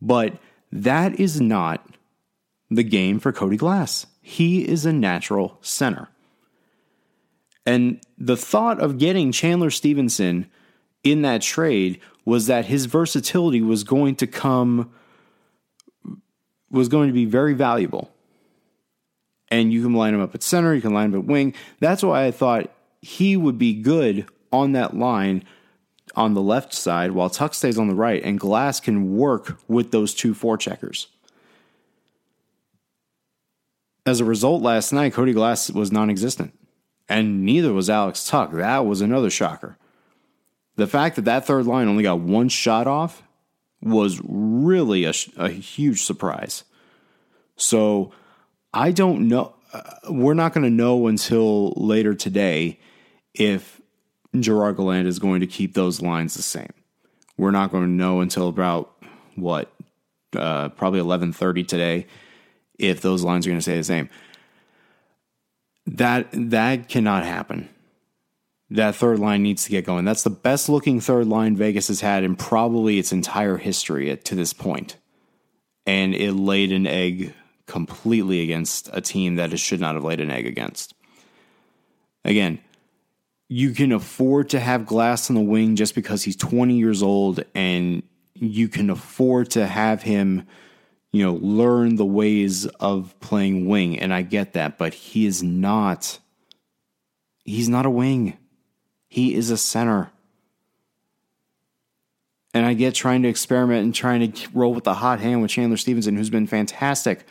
But 0.00 0.38
that 0.70 1.18
is 1.18 1.40
not 1.40 1.84
the 2.70 2.82
game 2.82 3.18
for 3.18 3.32
Cody 3.32 3.56
Glass. 3.56 4.06
He 4.20 4.66
is 4.66 4.86
a 4.86 4.92
natural 4.92 5.58
center. 5.60 6.08
And 7.66 8.00
the 8.18 8.36
thought 8.36 8.80
of 8.80 8.98
getting 8.98 9.32
Chandler 9.32 9.70
Stephenson 9.70 10.50
in 11.04 11.22
that 11.22 11.42
trade 11.42 12.00
was 12.24 12.46
that 12.46 12.66
his 12.66 12.86
versatility 12.86 13.60
was 13.60 13.84
going 13.84 14.16
to 14.16 14.26
come 14.26 14.92
was 16.72 16.88
going 16.88 17.08
to 17.08 17.12
be 17.12 17.26
very 17.26 17.54
valuable. 17.54 18.10
And 19.48 19.72
you 19.72 19.82
can 19.82 19.92
line 19.92 20.14
him 20.14 20.20
up 20.20 20.34
at 20.34 20.42
center, 20.42 20.74
you 20.74 20.80
can 20.80 20.94
line 20.94 21.12
him 21.12 21.20
at 21.20 21.26
wing. 21.26 21.54
That's 21.78 22.02
why 22.02 22.24
I 22.24 22.30
thought 22.30 22.70
he 23.00 23.36
would 23.36 23.58
be 23.58 23.74
good 23.74 24.26
on 24.50 24.72
that 24.72 24.96
line 24.96 25.44
on 26.16 26.34
the 26.34 26.42
left 26.42 26.74
side 26.74 27.12
while 27.12 27.30
Tuch 27.30 27.54
stays 27.54 27.78
on 27.78 27.88
the 27.88 27.94
right, 27.94 28.22
and 28.22 28.40
Glass 28.40 28.80
can 28.80 29.16
work 29.16 29.58
with 29.68 29.90
those 29.90 30.14
two 30.14 30.34
forecheckers. 30.34 31.06
As 34.04 34.20
a 34.20 34.24
result, 34.24 34.62
last 34.62 34.92
night, 34.92 35.12
Cody 35.12 35.32
Glass 35.32 35.70
was 35.70 35.92
non 35.92 36.10
existent, 36.10 36.58
and 37.08 37.44
neither 37.44 37.72
was 37.72 37.88
Alex 37.88 38.26
Tuch. 38.26 38.50
That 38.52 38.86
was 38.86 39.00
another 39.00 39.30
shocker. 39.30 39.76
The 40.76 40.86
fact 40.86 41.16
that 41.16 41.24
that 41.26 41.46
third 41.46 41.66
line 41.66 41.88
only 41.88 42.02
got 42.02 42.20
one 42.20 42.48
shot 42.48 42.86
off 42.86 43.22
was 43.82 44.20
really 44.24 45.04
a, 45.04 45.12
a 45.36 45.48
huge 45.48 46.02
surprise. 46.02 46.64
So 47.56 48.12
I 48.72 48.92
don't 48.92 49.28
know. 49.28 49.54
Uh, 49.72 49.82
we're 50.10 50.34
not 50.34 50.52
going 50.52 50.64
to 50.64 50.70
know 50.70 51.06
until 51.06 51.72
later 51.72 52.14
today 52.14 52.78
if 53.34 53.80
Gerard 54.38 54.76
Gallant 54.76 55.08
is 55.08 55.18
going 55.18 55.40
to 55.40 55.46
keep 55.46 55.74
those 55.74 56.02
lines 56.02 56.34
the 56.34 56.42
same. 56.42 56.72
We're 57.36 57.50
not 57.50 57.70
going 57.70 57.84
to 57.84 57.90
know 57.90 58.20
until 58.20 58.48
about 58.48 58.94
what 59.34 59.72
uh, 60.36 60.68
probably 60.70 61.00
eleven 61.00 61.32
thirty 61.32 61.64
today 61.64 62.06
if 62.78 63.00
those 63.00 63.22
lines 63.22 63.46
are 63.46 63.50
going 63.50 63.58
to 63.58 63.62
stay 63.62 63.76
the 63.76 63.84
same. 63.84 64.08
That 65.86 66.28
that 66.32 66.88
cannot 66.88 67.24
happen. 67.24 67.68
That 68.72 68.94
third 68.94 69.18
line 69.18 69.42
needs 69.42 69.64
to 69.64 69.70
get 69.70 69.84
going. 69.84 70.04
That's 70.04 70.22
the 70.22 70.30
best 70.30 70.68
looking 70.68 71.00
third 71.00 71.26
line 71.26 71.56
Vegas 71.56 71.88
has 71.88 72.00
had 72.00 72.24
in 72.24 72.36
probably 72.36 72.98
its 72.98 73.12
entire 73.12 73.58
history 73.58 74.16
to 74.16 74.34
this 74.34 74.52
point. 74.52 74.96
And 75.84 76.14
it 76.14 76.32
laid 76.32 76.72
an 76.72 76.86
egg 76.86 77.34
completely 77.66 78.40
against 78.42 78.88
a 78.92 79.00
team 79.00 79.36
that 79.36 79.52
it 79.52 79.58
should 79.58 79.80
not 79.80 79.94
have 79.94 80.04
laid 80.04 80.20
an 80.20 80.30
egg 80.30 80.46
against. 80.46 80.94
Again, 82.24 82.60
you 83.48 83.72
can 83.72 83.92
afford 83.92 84.50
to 84.50 84.60
have 84.60 84.86
Glass 84.86 85.28
on 85.28 85.36
the 85.36 85.42
wing 85.42 85.76
just 85.76 85.94
because 85.94 86.22
he's 86.22 86.36
20 86.36 86.74
years 86.74 87.02
old 87.02 87.44
and 87.54 88.02
you 88.34 88.68
can 88.68 88.88
afford 88.88 89.50
to 89.50 89.66
have 89.66 90.02
him, 90.02 90.46
you 91.12 91.22
know, 91.22 91.34
learn 91.34 91.96
the 91.96 92.06
ways 92.06 92.66
of 92.66 93.14
playing 93.20 93.68
wing. 93.68 93.98
And 93.98 94.14
I 94.14 94.22
get 94.22 94.54
that, 94.54 94.78
but 94.78 94.94
he 94.94 95.26
is 95.26 95.42
not, 95.42 96.18
he's 97.44 97.68
not 97.68 97.84
a 97.84 97.90
wing. 97.90 98.38
He 99.12 99.34
is 99.34 99.50
a 99.50 99.58
center. 99.58 100.10
And 102.54 102.64
I 102.64 102.72
get 102.72 102.94
trying 102.94 103.20
to 103.24 103.28
experiment 103.28 103.84
and 103.84 103.94
trying 103.94 104.32
to 104.32 104.48
roll 104.54 104.72
with 104.72 104.84
the 104.84 104.94
hot 104.94 105.20
hand 105.20 105.42
with 105.42 105.50
Chandler 105.50 105.76
Stephenson, 105.76 106.16
who's 106.16 106.30
been 106.30 106.46
fantastic 106.46 107.26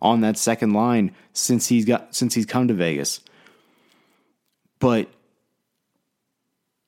on 0.00 0.22
that 0.22 0.38
second 0.38 0.72
line 0.72 1.14
since 1.34 1.66
he's 1.66 1.84
got 1.84 2.14
since 2.14 2.32
he's 2.32 2.46
come 2.46 2.68
to 2.68 2.74
Vegas. 2.74 3.20
But 4.78 5.10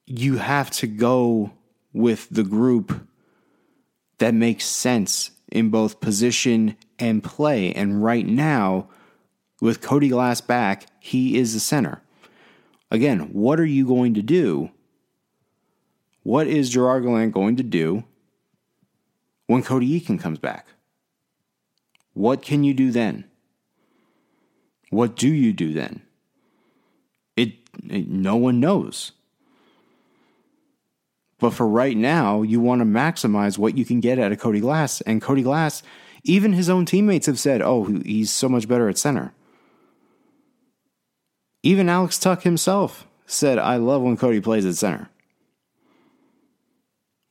you 0.06 0.38
have 0.38 0.70
to 0.70 0.87
go 0.87 1.52
with 1.92 2.26
the 2.30 2.42
group 2.42 3.06
that 4.16 4.32
makes 4.32 4.64
sense 4.64 5.30
in 5.52 5.68
both 5.68 6.00
position 6.00 6.74
and 6.98 7.22
play. 7.22 7.74
And 7.74 8.02
right 8.02 8.26
now, 8.26 8.88
with 9.61 9.82
Cody 9.82 10.08
Glass 10.08 10.40
back, 10.40 10.87
he 11.00 11.37
is 11.37 11.52
the 11.52 11.61
center. 11.61 12.00
Again, 12.90 13.31
what 13.33 13.61
are 13.61 13.66
you 13.66 13.87
going 13.87 14.14
to 14.14 14.22
do? 14.22 14.70
What 16.22 16.46
is 16.46 16.70
Gerard 16.70 17.05
Gallant 17.05 17.33
going 17.33 17.57
to 17.57 17.62
do 17.62 18.05
when 19.46 19.62
Cody 19.62 20.01
Eakin 20.01 20.20
comes 20.20 20.38
back? 20.38 20.66
What 22.14 22.42
can 22.42 22.64
you 22.64 22.74
do 22.74 22.90
then? 22.90 23.24
What 24.90 25.16
do 25.16 25.29
you 25.29 25.53
do 25.53 25.72
then? 25.72 26.03
It, 27.37 27.55
it 27.88 28.09
no 28.09 28.37
one 28.37 28.61
knows. 28.61 29.12
But 31.38 31.55
for 31.55 31.68
right 31.68 31.96
now, 31.96 32.42
you 32.42 32.61
want 32.61 32.81
to 32.81 32.85
maximize 32.85 33.59
what 33.59 33.79
you 33.79 33.85
can 33.85 34.01
get 34.01 34.18
out 34.18 34.33
of 34.33 34.40
Cody 34.40 34.61
Glass. 34.61 35.01
And 35.03 35.22
Cody 35.22 35.42
Glass, 35.42 35.83
even 36.24 36.53
his 36.53 36.68
own 36.68 36.85
teammates 36.85 37.27
have 37.27 37.38
said, 37.38 37.62
oh, 37.62 37.85
he's 37.85 38.33
so 38.33 38.48
much 38.48 38.66
better 38.66 38.88
at 38.88 38.98
center. 38.98 39.33
Even 41.62 41.88
Alex 41.88 42.18
Tuch 42.18 42.42
himself 42.42 43.07
said, 43.27 43.59
I 43.59 43.77
love 43.77 44.03
when 44.03 44.16
Cody 44.16 44.40
plays 44.40 44.64
at 44.64 44.77
center. 44.77 45.09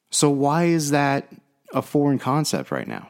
So 0.10 0.30
why 0.30 0.66
is 0.66 0.92
that 0.92 1.28
a 1.74 1.82
foreign 1.82 2.20
concept 2.20 2.72
right 2.72 2.88
now? 2.88 3.10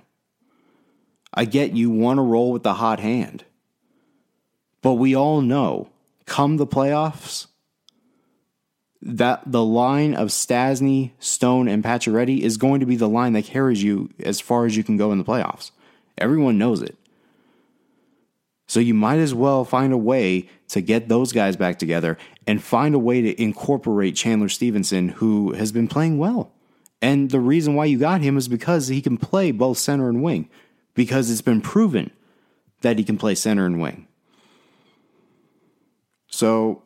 I 1.34 1.46
get 1.46 1.74
you 1.74 1.90
want 1.90 2.18
to 2.18 2.24
roll 2.24 2.52
with 2.52 2.64
the 2.64 2.76
hot 2.76 3.00
hand. 3.00 3.44
But 4.82 4.94
we 4.94 5.16
all 5.16 5.42
know 5.42 5.90
come 6.26 6.58
the 6.58 6.68
playoffs, 6.68 7.48
that 9.02 9.42
the 9.46 9.64
line 9.64 10.14
of 10.14 10.30
Stastny, 10.30 11.12
Stone, 11.20 11.68
and 11.68 11.84
Pacioretty 11.84 12.42
is 12.42 12.58
going 12.58 12.80
to 12.80 12.86
be 12.86 12.96
the 12.96 13.08
line 13.08 13.34
that 13.34 13.46
carries 13.46 13.82
you 13.82 14.10
as 14.20 14.42
far 14.42 14.66
as 14.66 14.76
you 14.76 14.84
can 14.84 14.98
go 14.98 15.12
in 15.12 15.18
the 15.18 15.24
playoffs. 15.24 15.72
Everyone 16.18 16.58
knows 16.58 16.82
it. 16.82 16.97
So 18.68 18.82
you 18.82 18.94
might 18.94 19.20
as 19.20 19.34
well 19.34 19.64
find 19.64 19.94
a 19.94 19.98
way 19.98 20.50
to 20.70 20.82
get 20.82 21.08
those 21.08 21.32
guys 21.32 21.56
back 21.56 21.80
together 21.80 22.18
and 22.46 22.62
find 22.62 22.94
a 22.94 23.00
way 23.00 23.22
to 23.22 23.42
incorporate 23.42 24.16
Chandler 24.16 24.50
Stephenson, 24.50 25.10
who 25.10 25.54
has 25.54 25.72
been 25.72 25.88
playing 25.88 26.18
well. 26.18 26.52
And 27.02 27.32
the 27.32 27.40
reason 27.40 27.76
why 27.76 27.86
you 27.86 27.98
got 27.98 28.22
him 28.22 28.38
is 28.38 28.48
because 28.48 28.90
he 28.90 29.02
can 29.02 29.18
play 29.18 29.52
both 29.52 29.78
center 29.78 30.10
and 30.10 30.22
wing, 30.22 30.50
because 30.96 31.32
it's 31.32 31.42
been 31.42 31.62
proven 31.62 32.12
that 32.82 32.98
he 32.98 33.04
can 33.06 33.18
play 33.18 33.36
center 33.36 33.66
and 33.66 33.82
wing. 33.82 34.08
So 36.28 36.84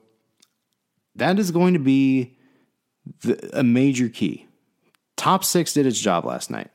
that 1.16 1.40
is 1.40 1.50
going 1.50 1.74
to 1.74 1.80
be 1.80 2.38
the, 3.22 3.60
a 3.60 3.64
major 3.64 4.08
key. 4.08 4.48
Top 5.16 5.44
six 5.44 5.74
did 5.74 5.86
its 5.86 6.00
job 6.00 6.26
last 6.26 6.52
night. 6.52 6.70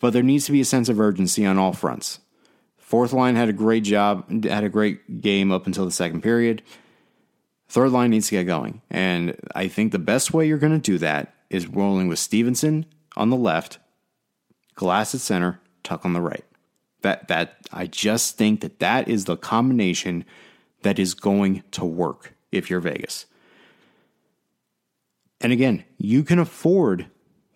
But 0.00 0.12
there 0.12 0.22
needs 0.22 0.46
to 0.46 0.52
be 0.52 0.60
a 0.60 0.64
sense 0.64 0.88
of 0.88 0.98
urgency 0.98 1.46
on 1.46 1.58
all 1.58 1.72
fronts. 1.72 2.20
Fourth 2.90 3.12
line 3.12 3.36
had 3.36 3.48
a 3.48 3.52
great 3.52 3.84
job, 3.84 4.44
had 4.44 4.64
a 4.64 4.68
great 4.68 5.20
game 5.20 5.52
up 5.52 5.68
until 5.68 5.84
the 5.84 5.92
second 5.92 6.22
period. 6.22 6.60
Third 7.68 7.92
line 7.92 8.10
needs 8.10 8.26
to 8.26 8.32
get 8.32 8.48
going. 8.48 8.82
And 8.90 9.36
I 9.54 9.68
think 9.68 9.92
the 9.92 10.00
best 10.00 10.34
way 10.34 10.48
you're 10.48 10.58
going 10.58 10.72
to 10.72 10.90
do 10.90 10.98
that 10.98 11.32
is 11.50 11.68
rolling 11.68 12.08
with 12.08 12.18
Stephenson 12.18 12.86
on 13.16 13.30
the 13.30 13.36
left, 13.36 13.78
Glass 14.74 15.14
at 15.14 15.20
center, 15.20 15.60
Tuch 15.84 16.00
on 16.02 16.14
the 16.14 16.20
right. 16.20 16.44
That 17.02 17.28
that 17.28 17.58
I 17.72 17.86
just 17.86 18.36
think 18.36 18.60
that 18.62 18.80
that 18.80 19.06
is 19.06 19.26
the 19.26 19.36
combination 19.36 20.24
that 20.82 20.98
is 20.98 21.14
going 21.14 21.62
to 21.70 21.84
work 21.84 22.34
if 22.50 22.70
you're 22.70 22.80
Vegas. 22.80 23.26
And 25.40 25.52
again, 25.52 25.84
you 25.96 26.24
can 26.24 26.40
afford 26.40 27.06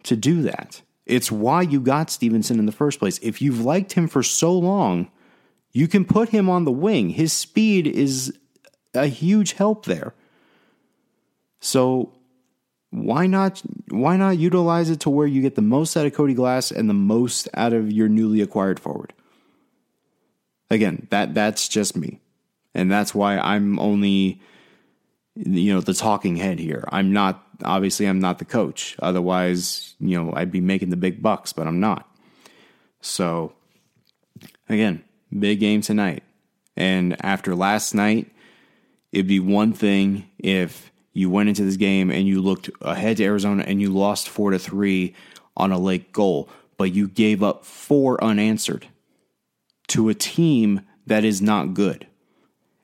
to 0.05 0.15
do 0.15 0.43
that. 0.43 0.83
It's 1.07 1.33
why 1.33 1.63
you 1.63 1.81
got 1.81 2.09
Stephenson 2.09 2.61
in 2.61 2.67
the 2.67 2.73
first 2.73 3.01
place. 3.01 3.19
If 3.19 3.43
you've 3.43 3.65
liked 3.65 3.95
him 3.95 4.07
for 4.07 4.23
so 4.23 4.57
long, 4.57 5.11
you 5.75 5.89
can 5.89 6.05
put 6.05 6.31
him 6.31 6.49
on 6.49 6.65
the 6.65 6.73
wing. 6.73 7.11
His 7.11 7.33
speed 7.33 7.87
is 7.87 8.33
a 8.95 9.07
huge 9.07 9.53
help 9.53 9.85
there. 9.85 10.15
So 11.61 12.15
why 12.91 13.27
not 13.27 13.61
why 13.89 14.17
not 14.17 14.39
utilize 14.39 14.89
it 14.89 15.01
to 15.01 15.11
where 15.11 15.27
you 15.27 15.43
get 15.43 15.57
the 15.57 15.63
most 15.63 15.97
out 15.97 16.07
of 16.07 16.15
Cody 16.15 16.33
Glass 16.33 16.71
and 16.71 16.89
the 16.89 16.95
most 16.95 17.49
out 17.55 17.73
of 17.73 17.91
your 17.91 18.09
newly 18.09 18.41
acquired 18.41 18.79
forward? 18.79 19.13
Again, 20.71 21.09
that 21.11 21.35
that's 21.35 21.67
just 21.67 21.97
me. 21.97 22.21
And 22.73 22.91
that's 22.91 23.15
why 23.15 23.39
I'm 23.39 23.79
only 23.81 24.41
you 25.35 25.75
know 25.75 25.81
the 25.81 25.95
talking 25.95 26.37
head 26.37 26.61
here. 26.61 26.85
I'm 26.89 27.13
not 27.13 27.45
obviously 27.65 28.07
I'm 28.07 28.21
not 28.21 28.39
the 28.39 28.45
coach. 28.45 28.95
Otherwise, 29.01 29.97
you 29.99 30.23
know, 30.23 30.33
I'd 30.37 30.53
be 30.53 30.61
making 30.61 30.91
the 30.91 30.97
big 30.97 31.21
bucks, 31.21 31.53
but 31.53 31.67
I'm 31.67 31.81
not. 31.81 32.09
So 33.01 33.55
again, 34.69 35.03
big 35.39 35.61
game 35.61 35.81
tonight. 35.81 36.23
And 36.77 37.17
after 37.25 37.55
last 37.55 37.95
night, 37.95 38.31
it'd 39.13 39.27
be 39.27 39.41
one 39.41 39.73
thing 39.73 40.29
if 40.39 40.91
you 41.13 41.31
went 41.31 41.49
into 41.49 41.65
this 41.65 41.77
game 41.77 42.11
and 42.11 42.27
you 42.27 42.41
looked 42.41 42.71
ahead 42.81 43.19
to 43.19 43.25
Arizona 43.25 43.65
and 43.67 43.81
you 43.81 43.91
lost 43.91 44.29
4 44.29 44.51
to 44.51 44.59
3 44.59 45.15
on 45.57 45.71
a 45.71 45.79
late 45.79 46.13
goal, 46.13 46.49
but 46.77 46.93
you 46.93 47.09
gave 47.09 47.43
up 47.43 47.65
four 47.65 48.23
unanswered 48.23 48.89
to 49.89 50.09
a 50.09 50.15
team 50.15 50.81
that 51.07 51.25
is 51.25 51.41
not 51.41 51.75
good. 51.75 52.07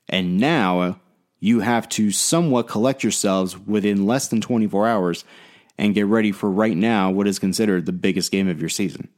And 0.07 0.39
now 0.39 0.99
you 1.39 1.61
have 1.61 1.89
to 1.89 2.11
somewhat 2.11 2.67
collect 2.67 3.03
yourselves 3.03 3.57
within 3.57 4.05
less 4.05 4.27
than 4.27 4.39
24 4.39 4.87
hours 4.87 5.25
and 5.77 5.95
get 5.95 6.05
ready 6.05 6.31
for 6.31 6.49
right 6.49 6.77
now 6.77 7.09
what 7.09 7.27
is 7.27 7.39
considered 7.39 7.85
the 7.85 7.91
biggest 7.91 8.31
game 8.31 8.47
of 8.47 8.59
your 8.59 8.69
season. 8.69 9.09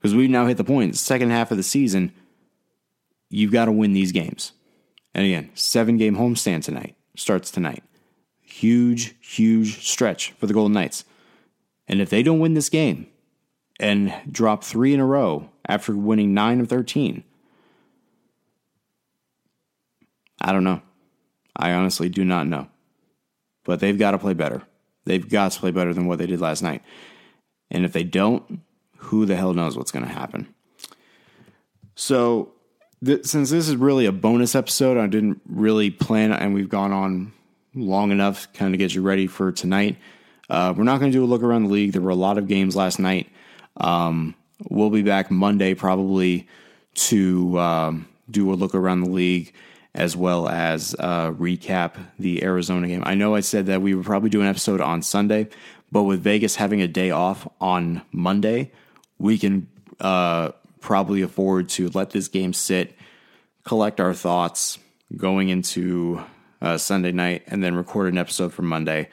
Because 0.00 0.14
we've 0.14 0.30
now 0.30 0.46
hit 0.46 0.56
the 0.56 0.64
point, 0.64 0.96
second 0.96 1.30
half 1.30 1.50
of 1.50 1.58
the 1.58 1.62
season, 1.62 2.12
you've 3.28 3.52
got 3.52 3.66
to 3.66 3.72
win 3.72 3.92
these 3.92 4.12
games. 4.12 4.52
And 5.14 5.26
again, 5.26 5.50
seven 5.54 5.98
game 5.98 6.16
homestand 6.16 6.64
tonight 6.64 6.96
starts 7.16 7.50
tonight. 7.50 7.82
Huge, 8.40 9.14
huge 9.20 9.86
stretch 9.86 10.32
for 10.32 10.46
the 10.46 10.54
Golden 10.54 10.72
Knights. 10.72 11.04
And 11.86 12.00
if 12.00 12.10
they 12.10 12.22
don't 12.22 12.40
win 12.40 12.54
this 12.54 12.68
game 12.68 13.08
and 13.78 14.14
drop 14.30 14.64
three 14.64 14.94
in 14.94 15.00
a 15.00 15.06
row 15.06 15.50
after 15.66 15.94
winning 15.94 16.34
nine 16.34 16.60
of 16.60 16.68
13, 16.68 17.24
I 20.40 20.52
don't 20.52 20.64
know. 20.64 20.80
I 21.54 21.72
honestly 21.72 22.08
do 22.08 22.24
not 22.24 22.46
know. 22.46 22.68
But 23.64 23.80
they've 23.80 23.98
got 23.98 24.12
to 24.12 24.18
play 24.18 24.34
better. 24.34 24.62
They've 25.04 25.28
got 25.28 25.52
to 25.52 25.60
play 25.60 25.70
better 25.70 25.92
than 25.92 26.06
what 26.06 26.18
they 26.18 26.26
did 26.26 26.40
last 26.40 26.62
night. 26.62 26.82
And 27.70 27.84
if 27.84 27.92
they 27.92 28.04
don't, 28.04 28.60
who 29.00 29.26
the 29.26 29.36
hell 29.36 29.52
knows 29.54 29.76
what's 29.76 29.90
going 29.90 30.04
to 30.04 30.12
happen? 30.12 30.52
So, 31.94 32.52
th- 33.04 33.24
since 33.24 33.50
this 33.50 33.68
is 33.68 33.76
really 33.76 34.06
a 34.06 34.12
bonus 34.12 34.54
episode, 34.54 34.96
I 34.96 35.06
didn't 35.06 35.40
really 35.46 35.90
plan, 35.90 36.32
and 36.32 36.54
we've 36.54 36.68
gone 36.68 36.92
on 36.92 37.32
long 37.74 38.10
enough 38.10 38.52
kind 38.52 38.74
of 38.74 38.78
get 38.78 38.94
you 38.94 39.02
ready 39.02 39.26
for 39.26 39.52
tonight. 39.52 39.96
Uh, 40.48 40.74
we're 40.76 40.84
not 40.84 40.98
going 40.98 41.12
to 41.12 41.16
do 41.18 41.24
a 41.24 41.26
look 41.26 41.42
around 41.42 41.64
the 41.64 41.70
league. 41.70 41.92
There 41.92 42.02
were 42.02 42.10
a 42.10 42.16
lot 42.16 42.38
of 42.38 42.48
games 42.48 42.74
last 42.74 42.98
night. 42.98 43.30
Um, 43.76 44.34
we'll 44.68 44.90
be 44.90 45.02
back 45.02 45.30
Monday 45.30 45.74
probably 45.74 46.48
to 46.94 47.58
um, 47.58 48.08
do 48.30 48.52
a 48.52 48.54
look 48.54 48.74
around 48.74 49.02
the 49.02 49.10
league 49.10 49.54
as 49.94 50.16
well 50.16 50.48
as 50.48 50.94
uh, 50.98 51.30
recap 51.32 51.94
the 52.18 52.42
Arizona 52.44 52.86
game. 52.86 53.02
I 53.04 53.14
know 53.14 53.34
I 53.34 53.40
said 53.40 53.66
that 53.66 53.82
we 53.82 53.94
would 53.94 54.06
probably 54.06 54.30
do 54.30 54.40
an 54.40 54.46
episode 54.46 54.80
on 54.80 55.02
Sunday, 55.02 55.48
but 55.90 56.04
with 56.04 56.22
Vegas 56.22 56.56
having 56.56 56.80
a 56.80 56.88
day 56.88 57.10
off 57.10 57.48
on 57.60 58.02
Monday, 58.12 58.70
we 59.20 59.38
can 59.38 59.68
uh, 60.00 60.50
probably 60.80 61.22
afford 61.22 61.68
to 61.68 61.90
let 61.90 62.10
this 62.10 62.26
game 62.26 62.52
sit, 62.52 62.96
collect 63.64 64.00
our 64.00 64.14
thoughts 64.14 64.78
going 65.16 65.50
into 65.50 66.22
uh, 66.62 66.78
Sunday 66.78 67.12
night, 67.12 67.42
and 67.46 67.62
then 67.62 67.74
record 67.74 68.10
an 68.10 68.18
episode 68.18 68.52
for 68.52 68.62
Monday, 68.62 69.08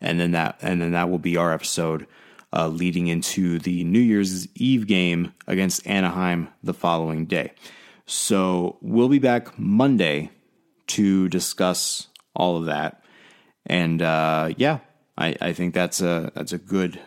and 0.00 0.18
then 0.18 0.30
that 0.30 0.58
and 0.62 0.80
then 0.80 0.92
that 0.92 1.10
will 1.10 1.18
be 1.18 1.36
our 1.36 1.52
episode 1.52 2.06
uh, 2.52 2.68
leading 2.68 3.08
into 3.08 3.58
the 3.58 3.84
New 3.84 4.00
Year's 4.00 4.48
Eve 4.54 4.86
game 4.86 5.34
against 5.46 5.86
Anaheim 5.86 6.48
the 6.62 6.74
following 6.74 7.26
day. 7.26 7.52
So 8.06 8.78
we'll 8.80 9.08
be 9.08 9.18
back 9.18 9.58
Monday 9.58 10.30
to 10.88 11.28
discuss 11.28 12.06
all 12.34 12.56
of 12.56 12.66
that. 12.66 13.02
And 13.66 14.00
uh, 14.00 14.54
yeah, 14.56 14.78
I, 15.18 15.36
I 15.40 15.52
think 15.52 15.74
that's 15.74 16.00
a 16.00 16.30
that's 16.34 16.52
a 16.52 16.58
good 16.58 17.00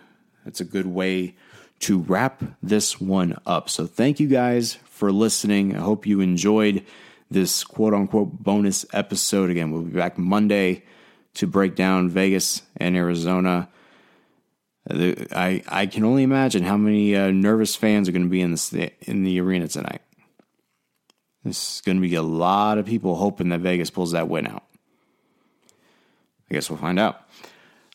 that's 0.43 0.59
a 0.59 0.65
good 0.65 0.85
way 0.85 1.35
to 1.81 1.99
wrap 1.99 2.43
this 2.61 2.99
one 3.01 3.37
up. 3.45 3.69
So 3.69 3.85
thank 3.85 4.19
you 4.19 4.27
guys 4.27 4.75
for 4.85 5.11
listening. 5.11 5.75
I 5.75 5.79
hope 5.79 6.05
you 6.05 6.21
enjoyed 6.21 6.85
this 7.29 7.63
quote 7.63 7.93
unquote 7.93 8.31
bonus 8.43 8.85
episode. 8.93 9.49
Again, 9.49 9.71
we'll 9.71 9.83
be 9.83 9.97
back 9.97 10.17
Monday 10.17 10.83
to 11.35 11.47
break 11.47 11.75
down 11.75 12.09
Vegas 12.09 12.61
and 12.77 12.95
Arizona. 12.95 13.69
I 14.89 15.63
I 15.67 15.85
can 15.85 16.03
only 16.03 16.23
imagine 16.23 16.63
how 16.63 16.77
many 16.77 17.15
uh, 17.15 17.31
nervous 17.31 17.75
fans 17.75 18.09
are 18.09 18.11
going 18.11 18.23
to 18.23 18.29
be 18.29 18.41
in 18.41 18.51
the 18.51 18.91
in 19.01 19.23
the 19.23 19.39
arena 19.39 19.67
tonight. 19.67 20.01
This 21.43 21.75
is 21.75 21.81
going 21.81 22.01
to 22.01 22.07
be 22.07 22.15
a 22.15 22.21
lot 22.21 22.77
of 22.77 22.85
people 22.85 23.15
hoping 23.15 23.49
that 23.49 23.61
Vegas 23.61 23.89
pulls 23.89 24.11
that 24.11 24.27
win 24.27 24.47
out. 24.47 24.63
I 26.49 26.53
guess 26.53 26.69
we'll 26.69 26.77
find 26.77 26.99
out. 26.99 27.21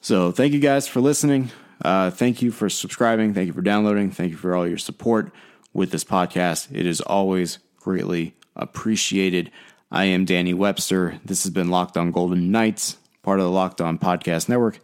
So, 0.00 0.32
thank 0.32 0.52
you 0.52 0.58
guys 0.58 0.88
for 0.88 1.00
listening. 1.00 1.50
Uh, 1.82 2.10
thank 2.10 2.42
you 2.42 2.50
for 2.50 2.68
subscribing. 2.68 3.34
Thank 3.34 3.46
you 3.48 3.52
for 3.52 3.62
downloading. 3.62 4.10
Thank 4.10 4.30
you 4.30 4.36
for 4.36 4.54
all 4.54 4.66
your 4.66 4.78
support 4.78 5.32
with 5.72 5.90
this 5.90 6.04
podcast. 6.04 6.68
It 6.74 6.86
is 6.86 7.00
always 7.00 7.58
greatly 7.78 8.34
appreciated. 8.54 9.50
I 9.90 10.06
am 10.06 10.24
Danny 10.24 10.54
Webster. 10.54 11.20
This 11.24 11.44
has 11.44 11.52
been 11.52 11.70
Locked 11.70 11.96
On 11.96 12.10
Golden 12.10 12.50
Knights, 12.50 12.96
part 13.22 13.38
of 13.38 13.44
the 13.44 13.50
Locked 13.50 13.80
On 13.80 13.98
Podcast 13.98 14.48
Network. 14.48 14.80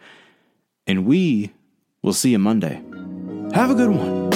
And 0.87 1.07
we 1.07 1.53
will 2.03 2.13
see 2.13 2.31
you 2.31 2.39
Monday. 2.39 2.83
Have 3.55 3.71
a 3.71 3.75
good 3.75 3.91
one. 3.91 4.32